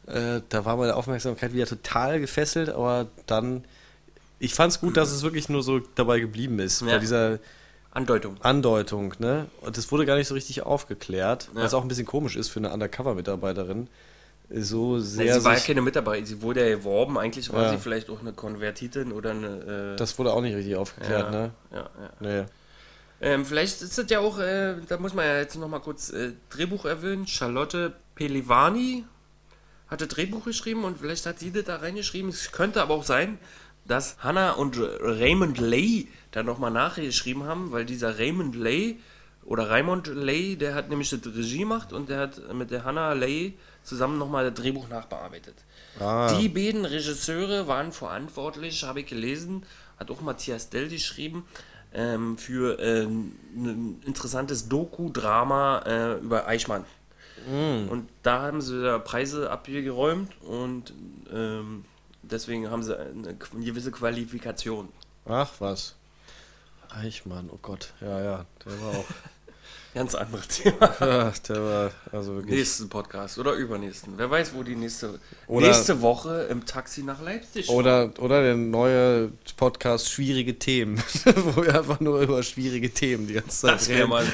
[0.06, 3.64] Äh, da war meine Aufmerksamkeit wieder total gefesselt, aber dann,
[4.38, 7.38] ich fand es gut, dass es wirklich nur so dabei geblieben ist, bei dieser
[7.92, 8.37] Andeutung.
[8.40, 9.46] Andeutung, ne?
[9.62, 11.62] Und das wurde gar nicht so richtig aufgeklärt, Ja.
[11.62, 13.88] was auch ein bisschen komisch ist für eine Undercover-Mitarbeiterin.
[14.53, 17.18] So sehr sie war ja keine Mitarbeiterin, sie wurde ja geworben.
[17.18, 17.70] Eigentlich war Ja.
[17.70, 19.92] sie vielleicht auch eine Konvertitin oder eine.
[19.94, 21.50] Äh, das wurde auch nicht richtig ja, aufgeklärt, ne?
[21.72, 22.11] Ja, ja.
[22.20, 22.44] Nee.
[23.22, 26.33] Ähm, vielleicht ist das ja auch, äh, da muss man ja jetzt nochmal kurz äh,
[26.48, 27.26] Drehbuch erwähnen.
[27.26, 29.05] Charlotte Pelivani
[29.88, 32.31] hatte Drehbuch geschrieben und vielleicht hat sie das da reingeschrieben.
[32.31, 33.38] Es könnte aber auch sein,
[33.90, 39.00] dass Hannah und Raymond Lay da nochmal nachgeschrieben haben, weil dieser Raymond Lay
[39.44, 43.14] oder Raymond Lay, der hat nämlich das Regie gemacht und der hat mit der Hannah
[43.14, 45.57] Lay zusammen nochmal das Drehbuch nachbearbeitet.
[45.98, 46.33] Ah.
[46.38, 49.64] Die beiden Regisseure waren verantwortlich, habe ich gelesen,
[49.98, 51.44] hat auch Matthias Dell geschrieben,
[51.92, 56.85] ähm, für ähm, ein interessantes Doku-Drama äh, über Eichmann.
[57.88, 60.92] Und da haben sie da Preise abgeräumt und
[61.33, 61.85] ähm,
[62.22, 64.88] deswegen haben sie eine, gewisse Qualifikation.
[65.26, 65.94] Ach was.
[66.88, 67.92] Eichmann, oh Gott.
[68.00, 69.04] Ja, ja, der war auch.
[69.92, 70.94] Ganz anderes Thema.
[71.00, 72.59] ja, der war also wirklich.
[72.59, 74.14] Nächsten Podcast oder übernächsten.
[74.16, 77.68] Wer weiß, wo die nächste, Oder- nächste Woche im Taxi nach Leipzig.
[77.68, 83.35] Oder, oder der neue Podcast Schwierige Themen, wo wir einfach nur über schwierige Themen die
[83.35, 84.24] ganze Zeit Das wäre mal.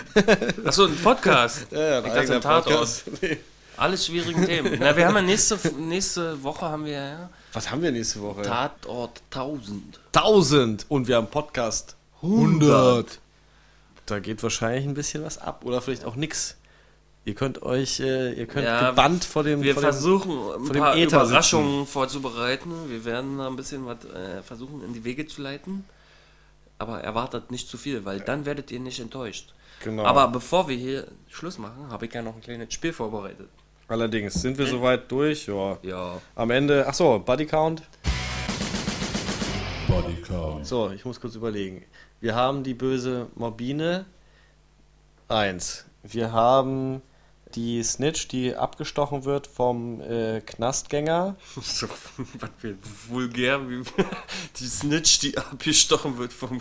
[0.65, 1.69] Achso, ein Podcast.
[1.71, 2.67] Ja, ja, ein ich dachte, ein Tatort.
[2.67, 3.23] Podcast.
[3.23, 3.39] Nee.
[3.79, 4.77] Alle schwierigen Themen.
[4.79, 8.43] Na, wir haben ja nächste, nächste Woche haben wir ja Was haben wir nächste Woche?
[8.43, 9.99] Tatort 1000.
[10.15, 13.19] 1000 und wir haben Podcast 100.
[14.05, 16.59] Da geht wahrscheinlich ein bisschen was ab oder vielleicht auch nix.
[17.25, 20.65] Ihr könnt euch, äh, ihr könnt Ja, gebannt vor dem, Wir vor dem versuchen ein
[20.71, 22.91] dem paar Äther Überraschungen vorzubereiten.
[22.91, 25.87] Wir werden da ein bisschen was äh, versuchen in die Wege zu leiten.
[26.77, 29.55] Aber erwartet nicht zu viel, weil dann werdet ihr nicht enttäuscht.
[29.83, 30.05] Genau.
[30.05, 33.49] Aber bevor wir hier Schluss machen, habe ich ja noch ein kleines Spiel vorbereitet.
[33.89, 35.47] Allerdings, sind wir soweit durch?
[35.47, 35.79] Ja.
[35.83, 36.21] Ja.
[36.35, 37.83] Am Ende, ach so, Body Count.
[39.87, 40.67] Body Count.
[40.67, 41.85] So, ich muss kurz überlegen.
[42.21, 44.05] Wir haben die böse Morbine.
[45.29, 45.85] Eins.
[46.03, 47.01] Wir haben
[47.55, 51.37] die Snitch, die abgestochen wird vom äh, Knastgänger.
[51.63, 51.87] So,
[52.41, 52.77] was für
[53.09, 53.85] vulgär, wie
[54.59, 56.61] die Snitch, die abgestochen wird vom.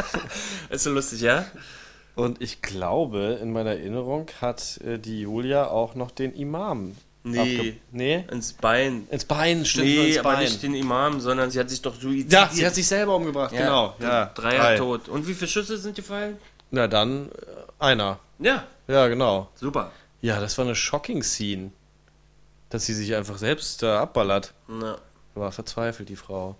[0.70, 1.44] ist so lustig, ja?
[2.16, 6.96] Und ich glaube, in meiner Erinnerung hat äh, die Julia auch noch den Imam.
[7.24, 7.78] Nee.
[7.92, 8.24] Nee?
[8.30, 9.06] Ins Bein.
[9.10, 9.86] Ins Bein, stimmt.
[9.86, 10.40] Nee, ins aber Bein.
[10.44, 12.32] nicht den Imam, sondern sie hat sich doch suizidiert.
[12.32, 13.94] Ja, sie hat sich selber umgebracht, Ja, genau.
[14.00, 14.76] Ja, Dreier drei.
[14.78, 15.08] tot.
[15.08, 16.36] Und wie viele Schüsse sind gefallen?
[16.70, 17.30] Na dann, äh,
[17.84, 18.18] einer.
[18.38, 19.48] Ja, Ja, genau.
[19.54, 19.90] super.
[20.22, 21.70] Ja, das war eine shocking Scene.
[22.70, 24.54] Dass sie sich einfach selbst da abballert.
[24.68, 24.96] Na,
[25.34, 26.56] War verzweifelt, die Frau.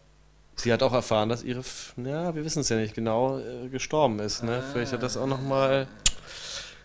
[0.57, 1.63] Sie hat auch erfahren, dass ihre,
[1.97, 4.43] ja, wir wissen es ja nicht genau, äh, gestorben ist.
[4.43, 4.65] Ne?
[4.73, 5.87] Vielleicht hat das auch nochmal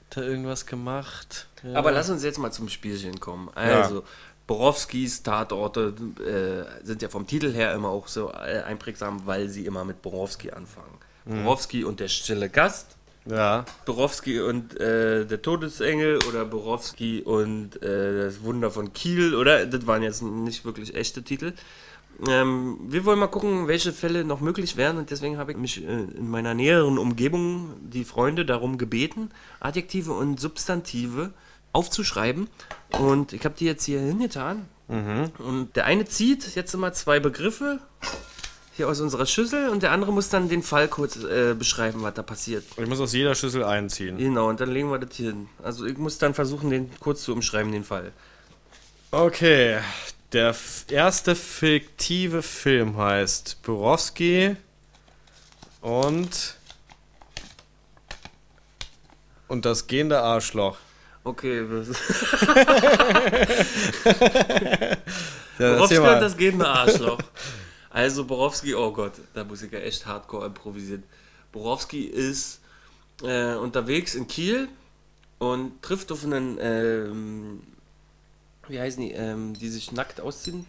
[0.10, 1.47] da irgendwas gemacht.
[1.63, 1.75] Ja.
[1.75, 3.49] Aber lass uns jetzt mal zum Spielchen kommen.
[3.55, 4.03] Also,
[4.45, 9.65] Borowskis Tatorte äh, sind ja vom Titel her immer auch so äh, einprägsam, weil sie
[9.65, 10.97] immer mit Borowski anfangen.
[11.23, 18.25] Borowski und der stille Gast, Ja, Borowski und äh, der Todesengel oder Borowski und äh,
[18.25, 19.65] das Wunder von Kiel, oder?
[19.67, 21.53] Das waren jetzt nicht wirklich echte Titel.
[22.28, 25.84] Ähm, wir wollen mal gucken, welche Fälle noch möglich wären und deswegen habe ich mich
[25.84, 31.34] äh, in meiner näheren Umgebung die Freunde darum gebeten, Adjektive und Substantive
[31.74, 32.47] aufzuschreiben
[33.00, 34.67] und ich habe die jetzt hier hingetan
[35.38, 37.80] und der eine zieht jetzt immer zwei Begriffe
[38.76, 42.13] hier aus unserer Schüssel und der andere muss dann den Fall kurz äh, beschreiben, was
[42.13, 42.65] da passiert.
[42.78, 44.17] ich muss aus jeder Schüssel einziehen.
[44.17, 45.47] Genau, und dann legen wir das hier hin.
[45.63, 48.12] Also ich muss dann versuchen, den kurz zu umschreiben, den Fall.
[49.12, 49.78] Okay,
[50.34, 50.56] der
[50.89, 54.56] erste fiktive Film heißt Borowski
[55.82, 56.58] und
[59.48, 60.78] und das gehende Arschloch.
[61.24, 61.60] Okay,
[65.60, 67.20] Ja, Borowski und das gehende Arschloch.
[67.89, 71.04] Also Borowski, oh Gott, da muss ich ja echt hardcore improvisieren.
[71.52, 72.62] Borowski ist
[73.22, 74.70] äh, unterwegs in Kiel
[75.38, 77.62] und trifft auf einen, ähm,
[78.71, 80.65] wie heißen die, ähm, die sich nackt ausziehen?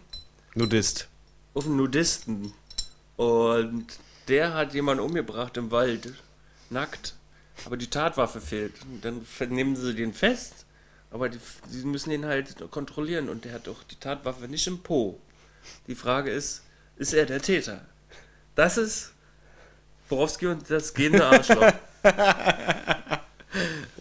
[0.55, 1.07] Nudist.
[1.53, 2.53] auf einen Nudisten.
[3.15, 3.85] Und
[4.27, 6.13] der hat jemanden umgebracht im Wald.
[6.69, 7.15] Nackt.
[7.65, 8.73] Aber die Tatwaffe fehlt.
[8.83, 10.65] Und dann nehmen sie den fest.
[11.11, 11.39] Aber die,
[11.69, 13.29] sie müssen ihn halt kontrollieren.
[13.29, 15.19] Und der hat doch die Tatwaffe nicht im Po.
[15.87, 16.63] Die Frage ist,
[16.97, 17.85] ist er der Täter?
[18.55, 19.13] Das ist
[20.09, 21.73] Borowski und das gehende Arschloch.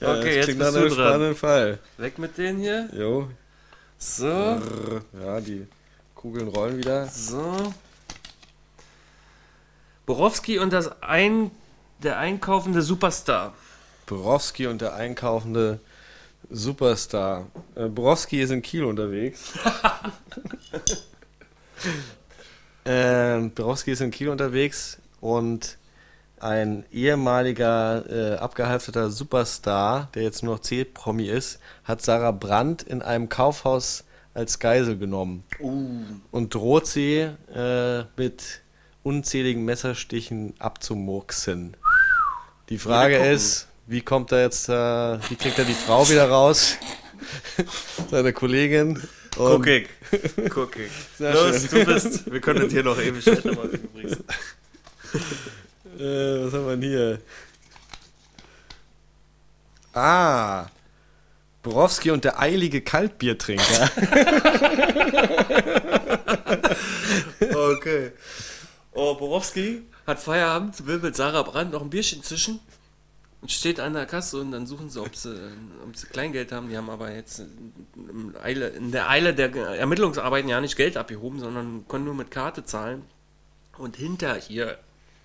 [0.00, 1.36] Ja, okay, jetzt bist du dran.
[1.36, 1.78] Fall.
[1.98, 2.88] Weg mit denen hier.
[2.92, 3.30] Jo.
[4.04, 5.64] So, Ja, die
[6.16, 7.06] Kugeln rollen wieder.
[7.06, 7.72] so.
[10.06, 11.52] Borowski und das ein,
[12.02, 13.54] der einkaufende Superstar.
[14.06, 15.78] Borowski und der einkaufende
[16.50, 17.46] Superstar.
[17.76, 19.52] Äh, Borowski ist in Kiel unterwegs.
[22.84, 25.78] ähm, Borowski ist in Kiel unterwegs und
[26.42, 33.00] ein ehemaliger äh, abgehalfterter Superstar, der jetzt nur noch C-Promi ist, hat Sarah Brandt in
[33.02, 35.44] einem Kaufhaus als Geisel genommen
[36.30, 38.62] und droht sie äh, mit
[39.02, 41.76] unzähligen Messerstichen abzumurksen.
[42.70, 43.30] Die Frage gucken.
[43.32, 44.72] ist, wie kommt er jetzt, äh,
[45.30, 46.76] wie kriegt er die Frau wieder raus?
[48.10, 48.96] Seine Kollegin.
[49.36, 49.88] Und- Guck ich.
[50.50, 50.90] Guck ich.
[51.18, 51.84] Sehr Los, schön.
[51.86, 52.30] du bist.
[52.30, 54.18] Wir können hier noch ewig weitermachen übrigens.
[55.98, 57.20] Äh, was haben wir denn hier?
[59.94, 60.66] Ah.
[61.62, 63.90] Borowski und der eilige Kaltbiertrinker.
[67.54, 68.12] Okay.
[68.92, 72.60] Oh, Borowski hat Feierabend, will mit Sarah Brandt noch ein Bierchen zischen
[73.40, 75.34] und steht an der Kasse und dann suchen sie, ob sie,
[75.84, 76.68] ob sie Kleingeld haben.
[76.68, 81.40] Die haben aber jetzt in, Eile, in der Eile der Ermittlungsarbeiten ja nicht Geld abgehoben,
[81.40, 83.02] sondern können nur mit Karte zahlen.
[83.78, 84.78] Und hinter hier,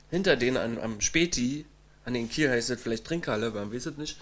[0.10, 1.66] hinter denen an, am Späti,
[2.06, 4.18] an den Kiel heißt es vielleicht Trinkhalle, man weiß es nicht,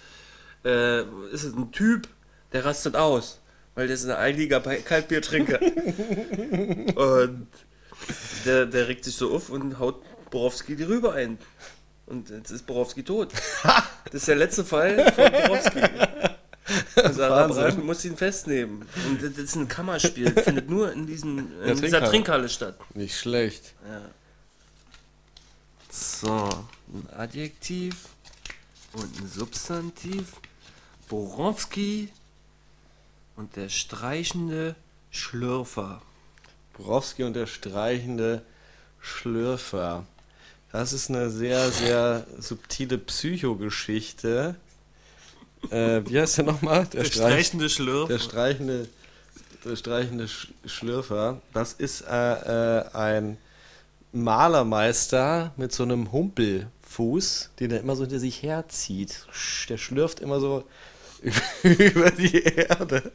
[0.63, 2.07] äh, ist es ein Typ,
[2.53, 3.39] der rastet aus.
[3.75, 5.59] Weil der ist ein eiliger Pe- Kaltbiertrinker.
[6.95, 7.47] und
[8.45, 11.37] der, der regt sich so auf und haut Borowski die Rübe ein.
[12.05, 13.31] Und jetzt ist Borowski tot.
[14.05, 15.81] Das ist der letzte Fall von Borowski.
[17.13, 17.85] Sarah Wahnsinn.
[17.85, 18.85] Muss ihn festnehmen.
[19.09, 22.09] Und das ist ein Kammerspiel, das findet nur in, diesen, in dieser Trinkhalle.
[22.09, 22.77] Trinkhalle statt.
[22.93, 23.73] Nicht schlecht.
[25.97, 26.49] So,
[26.93, 28.09] ein Adjektiv
[28.91, 30.33] und ein Substantiv.
[31.07, 32.09] Borowski
[33.37, 34.75] und der streichende
[35.09, 36.01] Schlürfer.
[36.73, 38.41] Borowski und der streichende
[38.99, 40.05] Schlürfer.
[40.73, 44.55] Das ist eine sehr, sehr subtile Psychogeschichte.
[45.69, 46.87] äh, wie heißt der nochmal?
[46.87, 48.09] Der streichende Schlürf.
[48.09, 48.89] Der streichende,
[49.63, 51.41] der streichende Sch Schlürfer.
[51.53, 53.37] Das ist äh, äh, ein
[54.15, 59.27] Malermeister mit so einem Humpelfuß, den er immer so hinter sich herzieht.
[59.69, 60.63] Der schlürft immer so
[61.63, 63.11] über die Erde.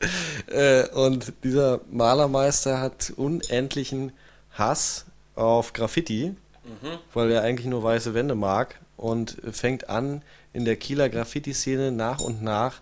[0.47, 4.13] Äh, und dieser Malermeister hat unendlichen
[4.53, 6.35] Hass auf Graffiti,
[7.15, 12.21] weil er eigentlich nur weiße Wände mag und fängt an, in der Kieler Graffiti-Szene nach
[12.21, 12.81] und nach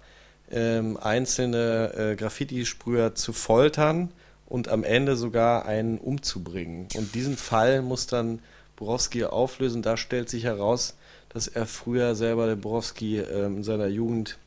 [0.51, 4.11] ähm, einzelne äh, Graffiti-Sprüher zu foltern
[4.49, 6.89] und am Ende sogar einen umzubringen.
[6.97, 8.41] Und diesen Fall muss dann
[8.77, 9.83] Borowski auflösen.
[9.83, 10.95] Da stellt sich heraus,
[11.29, 14.39] dass er früher selber den Borowski ähm, in seiner Jugend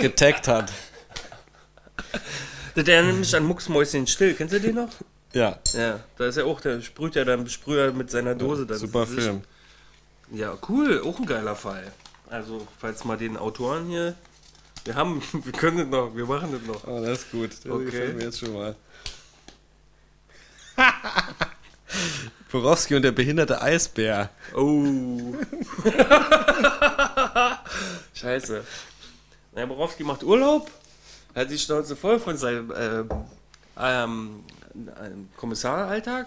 [0.00, 0.72] getaggt hat.
[2.74, 4.34] Der erinnert mich an Mucksmäuschen still.
[4.34, 4.88] Kennst du den noch?
[5.34, 8.66] Ja, Ja, da ist ja auch, der sprüht ja dann Sprüher mit seiner Dose.
[8.66, 9.42] dann super Film.
[10.32, 11.92] Ja, cool, auch ein geiler Fall.
[12.30, 14.14] Also, falls mal den Autoren hier.
[14.84, 16.86] Wir haben, wir können das noch, wir machen das noch.
[16.86, 17.50] Oh, das ist gut.
[17.52, 17.84] Das Okay.
[17.84, 18.76] gefällt mir jetzt schon mal.
[22.50, 24.30] Borowski und der behinderte Eisbär.
[24.54, 25.34] Oh.
[28.14, 28.64] Scheiße.
[29.56, 30.70] Ja, Borowski macht Urlaub,
[31.34, 33.08] hat die Schnauze voll von seinem ähm,
[33.78, 34.44] ähm,
[35.00, 36.26] einem Kommissaralltag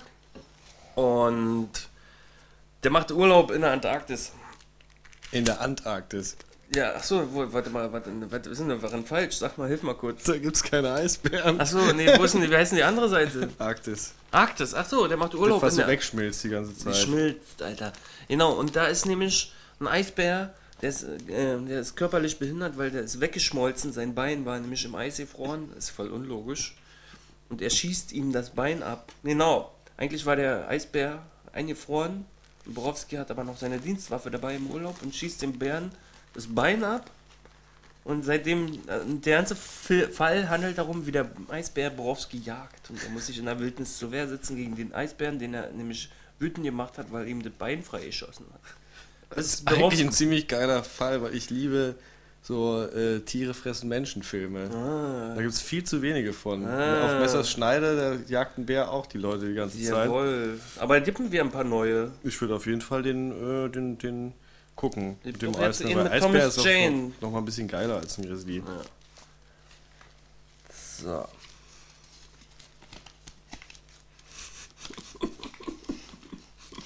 [0.96, 1.70] und
[2.84, 4.32] der macht Urlaub in der Antarktis.
[5.32, 6.38] In der Antarktis.
[6.76, 9.38] Ja, ach so, warte mal, warte, was ist denn daran falsch?
[9.38, 10.24] Sag mal, hilf mal kurz.
[10.26, 11.56] Da gibt's keine Eisbären.
[11.60, 13.50] Ach so, nee, wo ist denn die, wie heißt denn die andere Seite?
[13.58, 14.14] Arktis.
[14.32, 16.80] Arktis, ach so, der macht Der Urlaub fast in so der wegschmilzt die ganze Die
[16.80, 16.98] Zeit.
[16.98, 17.94] schmilzt, Alter.
[18.28, 22.92] Genau, und da ist nämlich ein Eisbär, der ist, äh, der ist körperlich behindert, weil
[22.92, 23.94] der ist weggeschmolzen.
[23.94, 25.72] Sein Bein war nämlich im Eis gefroren.
[25.78, 26.76] Ist voll unlogisch.
[27.50, 29.12] Und er schießt ihm das Bein ab.
[29.24, 32.26] Genau, eigentlich war der Eisbär eingefroren.
[32.66, 35.92] Borowski hat aber noch seine Dienstwaffe dabei im Urlaub und schießt dem Bären
[36.38, 37.10] das Bein ab.
[38.06, 42.90] Und seitdem, äh, der ganze Fall handelt darum, wie der Eisbär Borowski jagt.
[42.90, 45.70] Und er muss sich in der Wildnis zur Wehr setzen gegen den Eisbären, den er
[45.72, 48.62] nämlich wütend gemacht hat, weil ihm das Bein freigeschossen hat.
[49.36, 50.04] Das ist Eigentlich Borowski.
[50.04, 51.96] ein ziemlich geiler Fall, weil ich liebe
[52.42, 54.70] so äh, Tiere fressen Menschen-Filme.
[54.74, 56.66] Ah, Da gibt's viel zu wenige von.
[56.66, 57.08] Ah.
[57.08, 60.06] Auf Messers Schneide, da jagt ein Bär auch die Leute die ganze Zeit.
[60.06, 60.58] jawohl.
[60.80, 62.12] Aber tippen wir ein paar neue.
[62.24, 63.32] Ich würde auf jeden Fall den,
[63.66, 64.34] äh, den, den
[64.78, 65.18] gucken.
[65.24, 65.98] Ich Mit dem Eisbär.
[65.98, 66.96] Weil Eisbär ist Jane.
[66.96, 68.64] noch, noch mal ein bisschen geiler als ein Grizzly.
[71.02, 71.28] So.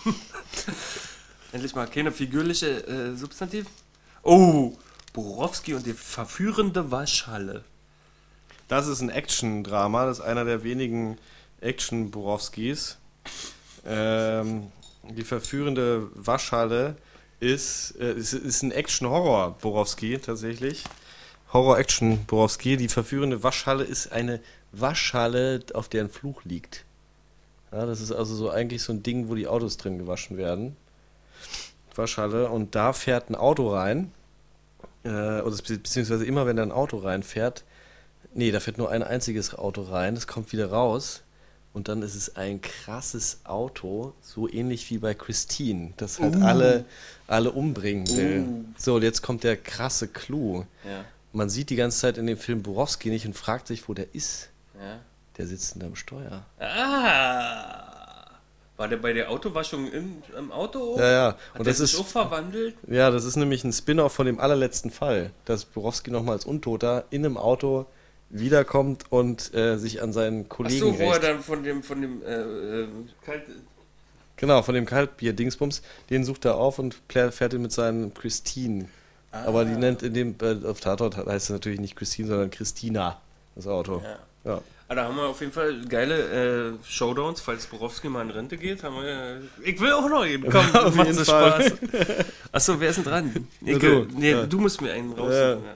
[1.52, 3.68] Endlich mal keine figürliche äh, Substantiv.
[4.24, 4.74] Oh,
[5.14, 7.64] Borowski und die verführende Waschhalle.
[8.68, 10.06] Das ist ein Action-Drama.
[10.06, 11.18] Das ist einer der wenigen
[11.60, 12.98] Action-Borowskis.
[13.86, 14.72] Ähm,
[15.04, 16.96] die verführende Waschhalle
[17.42, 20.86] ist, äh, ist, ist ein Action-Horror-Borowski tatsächlich.
[21.52, 22.78] Horror-Action-Borowski.
[22.78, 24.40] Die verführende Waschhalle ist eine
[24.72, 26.86] Waschhalle, auf der ein Fluch liegt.
[27.74, 30.78] Ja, das ist also so eigentlich so ein Ding, wo die Autos drin gewaschen werden.
[31.96, 32.50] Waschhalle.
[32.50, 34.14] Und da fährt ein Auto rein.
[35.04, 35.10] Äh,
[35.42, 37.66] oder be- beziehungsweise immer, wenn da ein Auto reinfährt,
[38.34, 41.22] Nee, da fährt nur ein einziges Auto rein, das kommt wieder raus.
[41.74, 46.84] Und dann ist es ein krasses Auto, so ähnlich wie bei Christine, das halt alle,
[47.28, 48.66] alle umbringen will.
[48.78, 50.66] So, und jetzt kommt der krasse Clou.
[50.86, 51.06] Ja.
[51.32, 54.14] Man sieht die ganze Zeit in dem Film Borowski nicht und fragt sich, wo der
[54.14, 54.50] ist.
[54.78, 55.00] ja.
[55.38, 56.46] Der sitzt hinterm Steuer.
[56.60, 58.26] Ah.
[58.78, 60.98] War der bei der Autowaschung im, im Auto?
[61.00, 61.26] Ja, ja.
[61.54, 62.76] Hat Und das sich ist, auch verwandelt?
[62.88, 67.06] ja, das ist nämlich ein Spin-off von dem allerletzten Fall, dass Borowski nochmal als Untoter
[67.12, 67.86] in einem Auto
[68.32, 72.02] wiederkommt und äh, sich an seinen Ach Kollegen so, wo er dann von dem, von
[72.02, 72.34] dem, äh,
[72.82, 72.88] äh,
[73.26, 73.44] kalt,
[74.38, 78.86] Genau, von dem Kaltbier-Dingsbums, den sucht er auf und fährt ihn mit seinem Christine.
[79.32, 83.22] Aber die nennt in dem, äh, auf Tatort heißt es natürlich nicht Christine, sondern Christina,
[83.56, 84.02] das Auto.
[84.04, 84.20] Ja.
[84.44, 84.62] Ja.
[84.88, 88.58] Ah, da haben wir auf jeden Fall geile äh, Showdowns, falls Borowski mal in Rente
[88.58, 88.84] geht.
[88.84, 90.52] Haben wir, äh, ich will auch noch jeden.
[90.52, 91.24] Komm, Auf macht so.
[91.24, 91.74] Spaß.
[92.52, 93.48] Achso, wer ist denn dran?
[93.64, 94.46] Ich, du, nee, ja.
[94.46, 95.64] du musst mir einen raussuchen.
[95.64, 95.76] Ja.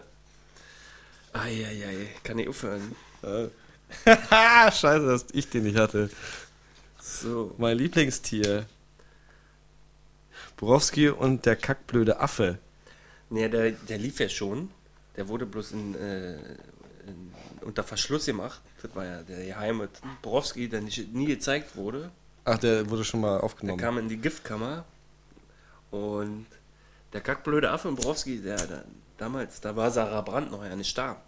[1.36, 2.95] Eieiei, kann ich aufhören.
[4.05, 6.09] Haha, scheiße, dass ich den nicht hatte.
[6.99, 7.53] So.
[7.57, 8.65] Mein Lieblingstier.
[10.57, 12.57] Borowski und der kackblöde Affe.
[13.29, 14.69] Nee, der, der lief ja schon.
[15.17, 17.31] Der wurde bloß in, äh, in,
[17.61, 18.61] unter Verschluss gemacht.
[18.81, 19.89] Das war ja der geheime
[20.21, 22.11] Borowski, der nicht, nie gezeigt wurde.
[22.45, 23.79] Ach, der wurde schon mal Der aufgenommen.
[23.79, 24.86] kam in die Giftkammer
[25.91, 26.45] und
[27.11, 28.86] der kackblöde Affe und Borowski, der, der
[29.18, 31.22] damals, da war Sarah Brandt noch ja nicht da.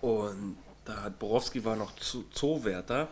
[0.00, 3.08] Und da hat Borowski war noch Zoo- Zoowärter.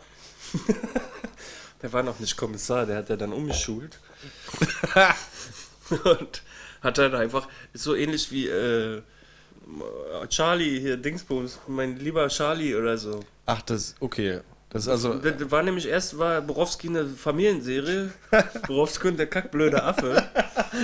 [1.81, 3.99] der war noch nicht Kommissar, der hat ja dann umgeschult.
[5.89, 6.41] Und
[6.81, 9.01] hat dann einfach, ist so ähnlich wie äh,
[10.29, 13.23] Charlie hier, Dingsbums, mein lieber Charlie oder so.
[13.45, 14.41] Ach, das, okay.
[14.73, 18.09] Das also, Das das war nämlich erst, war Borowski eine Familienserie,
[18.67, 20.23] Borowski und der kackblöde Affe.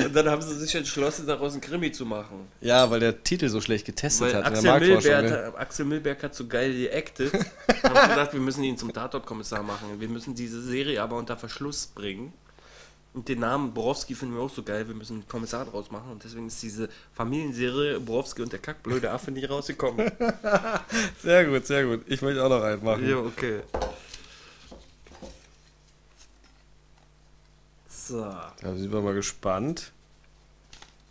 [0.06, 2.48] Und dann haben sie sich entschlossen, daraus einen Krimi zu machen.
[2.60, 4.80] ja, weil der Titel so schlecht getestet Weil hat in Axel.
[4.90, 5.46] Milberg, ne?
[5.48, 7.32] hat- Axel Milberg hat so geil geactet.
[7.84, 10.00] haben gesagt, wir müssen ihn zum Tatortkommissar machen.
[10.00, 12.34] Wir müssen diese Serie aber unter Verschluss bringen.
[13.18, 14.88] Und den Namen Borowski finden wir auch so geil.
[14.88, 16.12] Wir müssen einen Kommissar draus machen.
[16.12, 20.12] Und deswegen ist diese Familienserie Borowski und der kackblöde Affe nicht rausgekommen.
[21.24, 22.02] Sehr gut, sehr gut.
[22.06, 23.10] Ich möchte auch noch einen machen.
[23.10, 23.62] ja, okay.
[27.90, 28.22] So.
[28.22, 29.92] Da sind wir mal gespannt.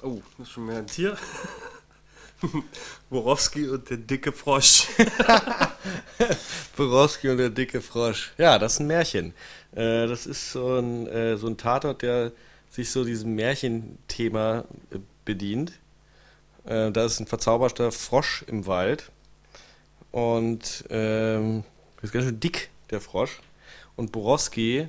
[0.01, 1.19] Oh, das ist schon mehr ein Tier.
[3.11, 4.87] Borowski und der dicke Frosch.
[6.77, 8.33] Borowski und der dicke Frosch.
[8.39, 9.35] Ja, das ist ein Märchen.
[9.77, 12.33] Äh, das ist so ein, äh, so ein Tatort, der
[12.71, 15.73] sich so diesem Märchenthema äh, bedient.
[16.65, 19.13] Äh, da ist ein verzauberter Frosch im Wald.
[20.11, 21.63] Und ähm,
[22.01, 23.41] ist ganz schön dick, der Frosch.
[23.95, 24.89] Und Borowski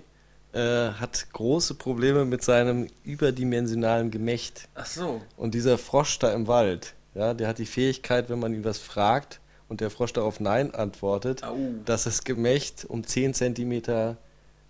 [0.53, 4.67] hat große Probleme mit seinem überdimensionalen Gemächt.
[4.73, 5.21] Ach so.
[5.35, 8.79] Und dieser Frosch da im Wald, ja, der hat die Fähigkeit, wenn man ihn was
[8.79, 11.57] fragt und der Frosch darauf Nein antwortet, Au.
[11.85, 14.15] dass das Gemächt um 10 cm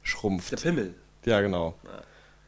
[0.08, 0.51] schrumpft.
[0.51, 0.93] Der Pimmel.
[1.26, 1.76] Ja, genau.
[1.84, 2.01] Ja.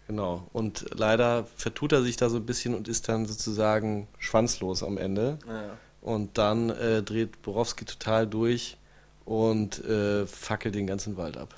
[0.08, 0.48] Genau.
[0.54, 4.98] Und leider vertut er sich da so ein bisschen und ist dann sozusagen schwanzlos am
[4.98, 5.38] Ende.
[5.48, 5.78] Ja.
[6.02, 8.78] Und dann äh, dreht Borowski total durch
[9.26, 11.54] und äh, fackelt den ganzen Wald ab.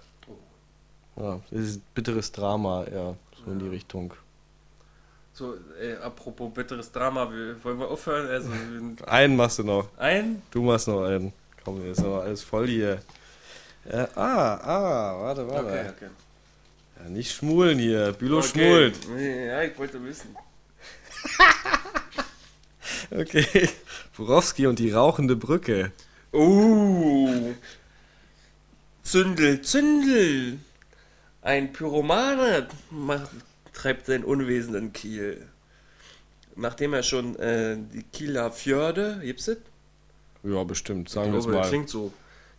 [1.15, 4.13] Ja, das ist ein bitteres Drama, ja, so in die Richtung.
[5.33, 8.27] So, ey, apropos bitteres Drama, wir, wollen wir aufhören?
[8.27, 8.49] Also,
[9.05, 9.87] Einen machst du noch.
[9.97, 10.41] ein?
[10.51, 11.31] Du machst noch einen.
[11.63, 13.01] Komm, hier ist noch alles voll hier.
[13.89, 15.67] Ja, ah, ah, warte, warte.
[15.67, 16.09] Okay, okay.
[16.99, 18.13] Ja, nicht schmulen hier.
[18.13, 18.47] Bülow okay.
[18.47, 18.95] schmult.
[19.17, 20.35] Ja, ich wollte wissen.
[23.09, 23.69] Okay.
[24.15, 25.91] Borowski und die rauchende Brücke.
[26.31, 27.53] Uh.
[29.03, 30.59] Zündel, Zündel.
[31.41, 33.31] Ein Pyromane macht,
[33.73, 35.45] treibt sein Unwesen in Kiel.
[36.55, 39.57] Nachdem er schon äh, die Kieler Fjorde, gibt's das?
[40.43, 41.09] Ja, bestimmt.
[41.09, 41.67] Sagen wir es mal.
[41.67, 42.13] klingt so.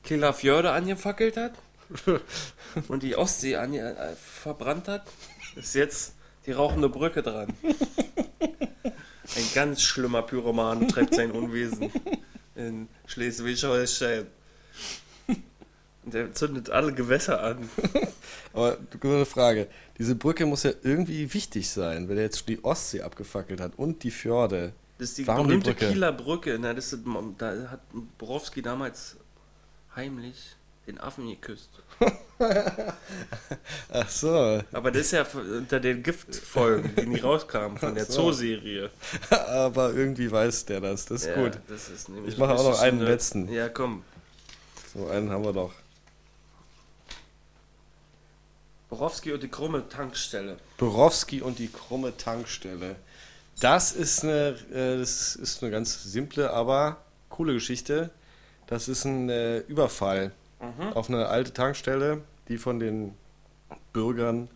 [0.04, 1.52] Kieler Fjorde angefackelt hat
[2.88, 5.06] und die Ostsee äh, verbrannt hat,
[5.56, 6.14] ist jetzt
[6.46, 7.52] die rauchende Brücke dran.
[9.34, 11.90] Ein ganz schlimmer Pyroman treibt sein Unwesen
[12.54, 14.26] in Schleswig-Holstein.
[16.04, 17.68] Und er zündet alle Gewässer an.
[18.52, 19.68] Aber eine Frage.
[19.98, 24.02] Diese Brücke muss ja irgendwie wichtig sein, wenn er jetzt die Ostsee abgefackelt hat und
[24.02, 24.72] die Fjorde.
[24.98, 25.92] Das ist die Warum die berühmte Brücke?
[25.92, 26.58] Kieler Brücke.
[26.60, 27.04] Na, das ist,
[27.38, 27.80] da hat
[28.18, 29.16] Borowski damals
[29.96, 31.70] heimlich den Affen geküsst.
[33.92, 34.60] Ach so.
[34.72, 38.22] Aber das ist ja unter den Giftfolgen, die nie rauskamen von der so.
[38.32, 38.90] Zoo-Serie.
[39.30, 41.06] Aber irgendwie weiß der das.
[41.06, 41.58] Das ist Ja, gut.
[41.68, 43.48] Das ist Ich mache auch noch einen eine- letzten.
[43.52, 44.02] Ja, komm.
[44.92, 45.72] So einen haben wir doch.
[48.90, 50.58] Borowski und die krumme Tankstelle.
[50.76, 52.96] Borowski und die krumme Tankstelle.
[53.60, 56.98] Das ist eine, äh, das ist eine ganz simple, aber
[57.30, 58.10] coole Geschichte.
[58.66, 60.32] Das ist ein äh, Überfall
[60.94, 63.14] auf eine alte Tankstelle, die von den
[63.92, 64.48] Bürgern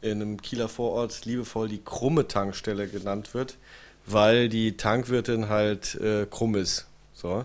[0.00, 3.58] in einem Kieler Vorort liebevoll die krumme Tankstelle genannt wird,
[4.06, 6.86] weil die Tankwirtin halt äh, krumm ist.
[7.12, 7.44] So.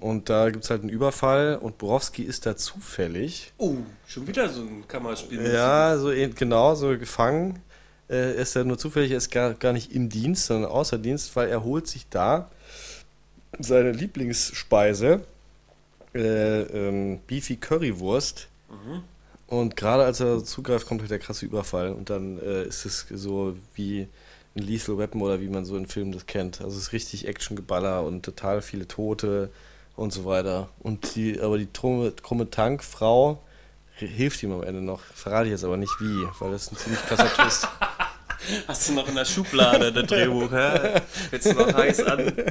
[0.00, 3.52] Und da gibt es halt einen Überfall und Borowski ist da zufällig.
[3.58, 3.76] Oh,
[4.06, 5.50] schon wieder so ein Kammerspiel.
[5.52, 7.60] Ja, so genau, so gefangen.
[8.08, 10.98] Äh, er ist ja nur zufällig, er ist gar, gar nicht im Dienst, sondern außer
[10.98, 12.50] Dienst, weil er holt sich da
[13.58, 15.22] seine Lieblingsspeise,
[16.14, 18.48] äh, ähm, Beefy Currywurst.
[19.46, 21.92] Und gerade als er zugreift, kommt halt der krasse Überfall.
[21.92, 24.06] Und dann äh, ist es so wie
[24.54, 26.60] ein Lethal Weapon oder wie man so in Filmen das kennt.
[26.60, 29.50] Also es ist richtig Actiongeballer und total viele Tote
[29.96, 30.68] und so weiter.
[30.80, 33.42] Und die, aber die krumme, krumme Tankfrau
[33.94, 35.00] hilft ihm am Ende noch.
[35.00, 37.68] Verrate ich jetzt aber nicht wie, weil das ist ein ziemlich krasser Twist.
[38.68, 41.00] Hast du noch in der Schublade, der Drehbuch, hä?
[41.32, 42.32] Jetzt noch heiß an.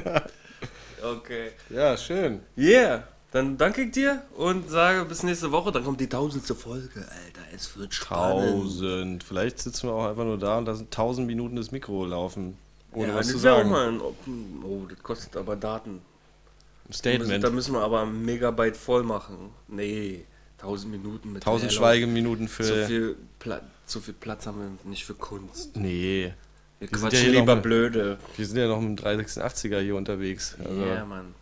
[1.00, 1.52] Okay.
[1.70, 2.40] Ja, schön.
[2.56, 5.70] Yeah, dann danke ich dir und sage bis nächste Woche.
[5.72, 7.40] Dann kommt die tausendste Folge, Alter.
[7.54, 8.62] Es wird spannend.
[8.62, 9.24] Tausend.
[9.24, 12.56] Vielleicht sitzen wir auch einfach nur da und da sind tausend Minuten das Mikro laufen.
[12.92, 13.68] Ohne ja, was zu sagen.
[13.70, 16.00] mal ein, oh, das kostet aber Daten.
[16.86, 17.52] Da Statement.
[17.52, 19.50] müssen wir aber ein Megabyte voll machen.
[19.68, 20.24] Nee,
[20.58, 21.70] 1000 Minuten mit Tausend.
[21.72, 22.64] Schweigeminuten für.
[22.64, 25.76] So viel, Pla so viel Platz haben wir nicht für Kunst.
[25.76, 26.32] Nee.
[26.78, 28.18] Wir Wir quatschen ja lieber noch- blöde.
[28.36, 30.56] Wir sind ja noch mit dem 386er hier unterwegs.
[30.58, 31.34] Ja, Also, Mann.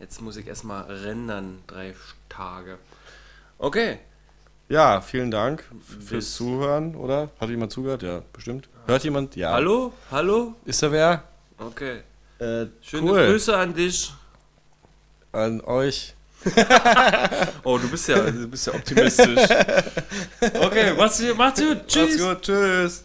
[0.00, 1.94] Jetzt muss ich erstmal rendern, drei
[2.28, 2.78] Tage.
[3.58, 3.98] Okay.
[4.68, 7.30] Ja, vielen Dank fürs Bis- Zuhören, oder?
[7.40, 8.02] Hat jemand zugehört?
[8.02, 8.68] Ja, bestimmt.
[8.86, 9.36] Hört jemand?
[9.36, 9.52] Ja.
[9.52, 9.92] Hallo?
[10.10, 10.54] Hallo?
[10.64, 11.22] Ist da wer?
[11.58, 12.00] Okay.
[12.38, 13.26] Äh, Schöne cool.
[13.26, 14.12] Grüße an dich.
[15.32, 16.14] An euch.
[17.62, 19.48] Oh, du bist ja, du bist ja optimistisch.
[20.60, 21.86] Okay, macht's, macht's gut.
[21.86, 22.18] Tschüss.
[22.20, 22.42] Macht's gut.
[22.42, 23.04] Tschüss.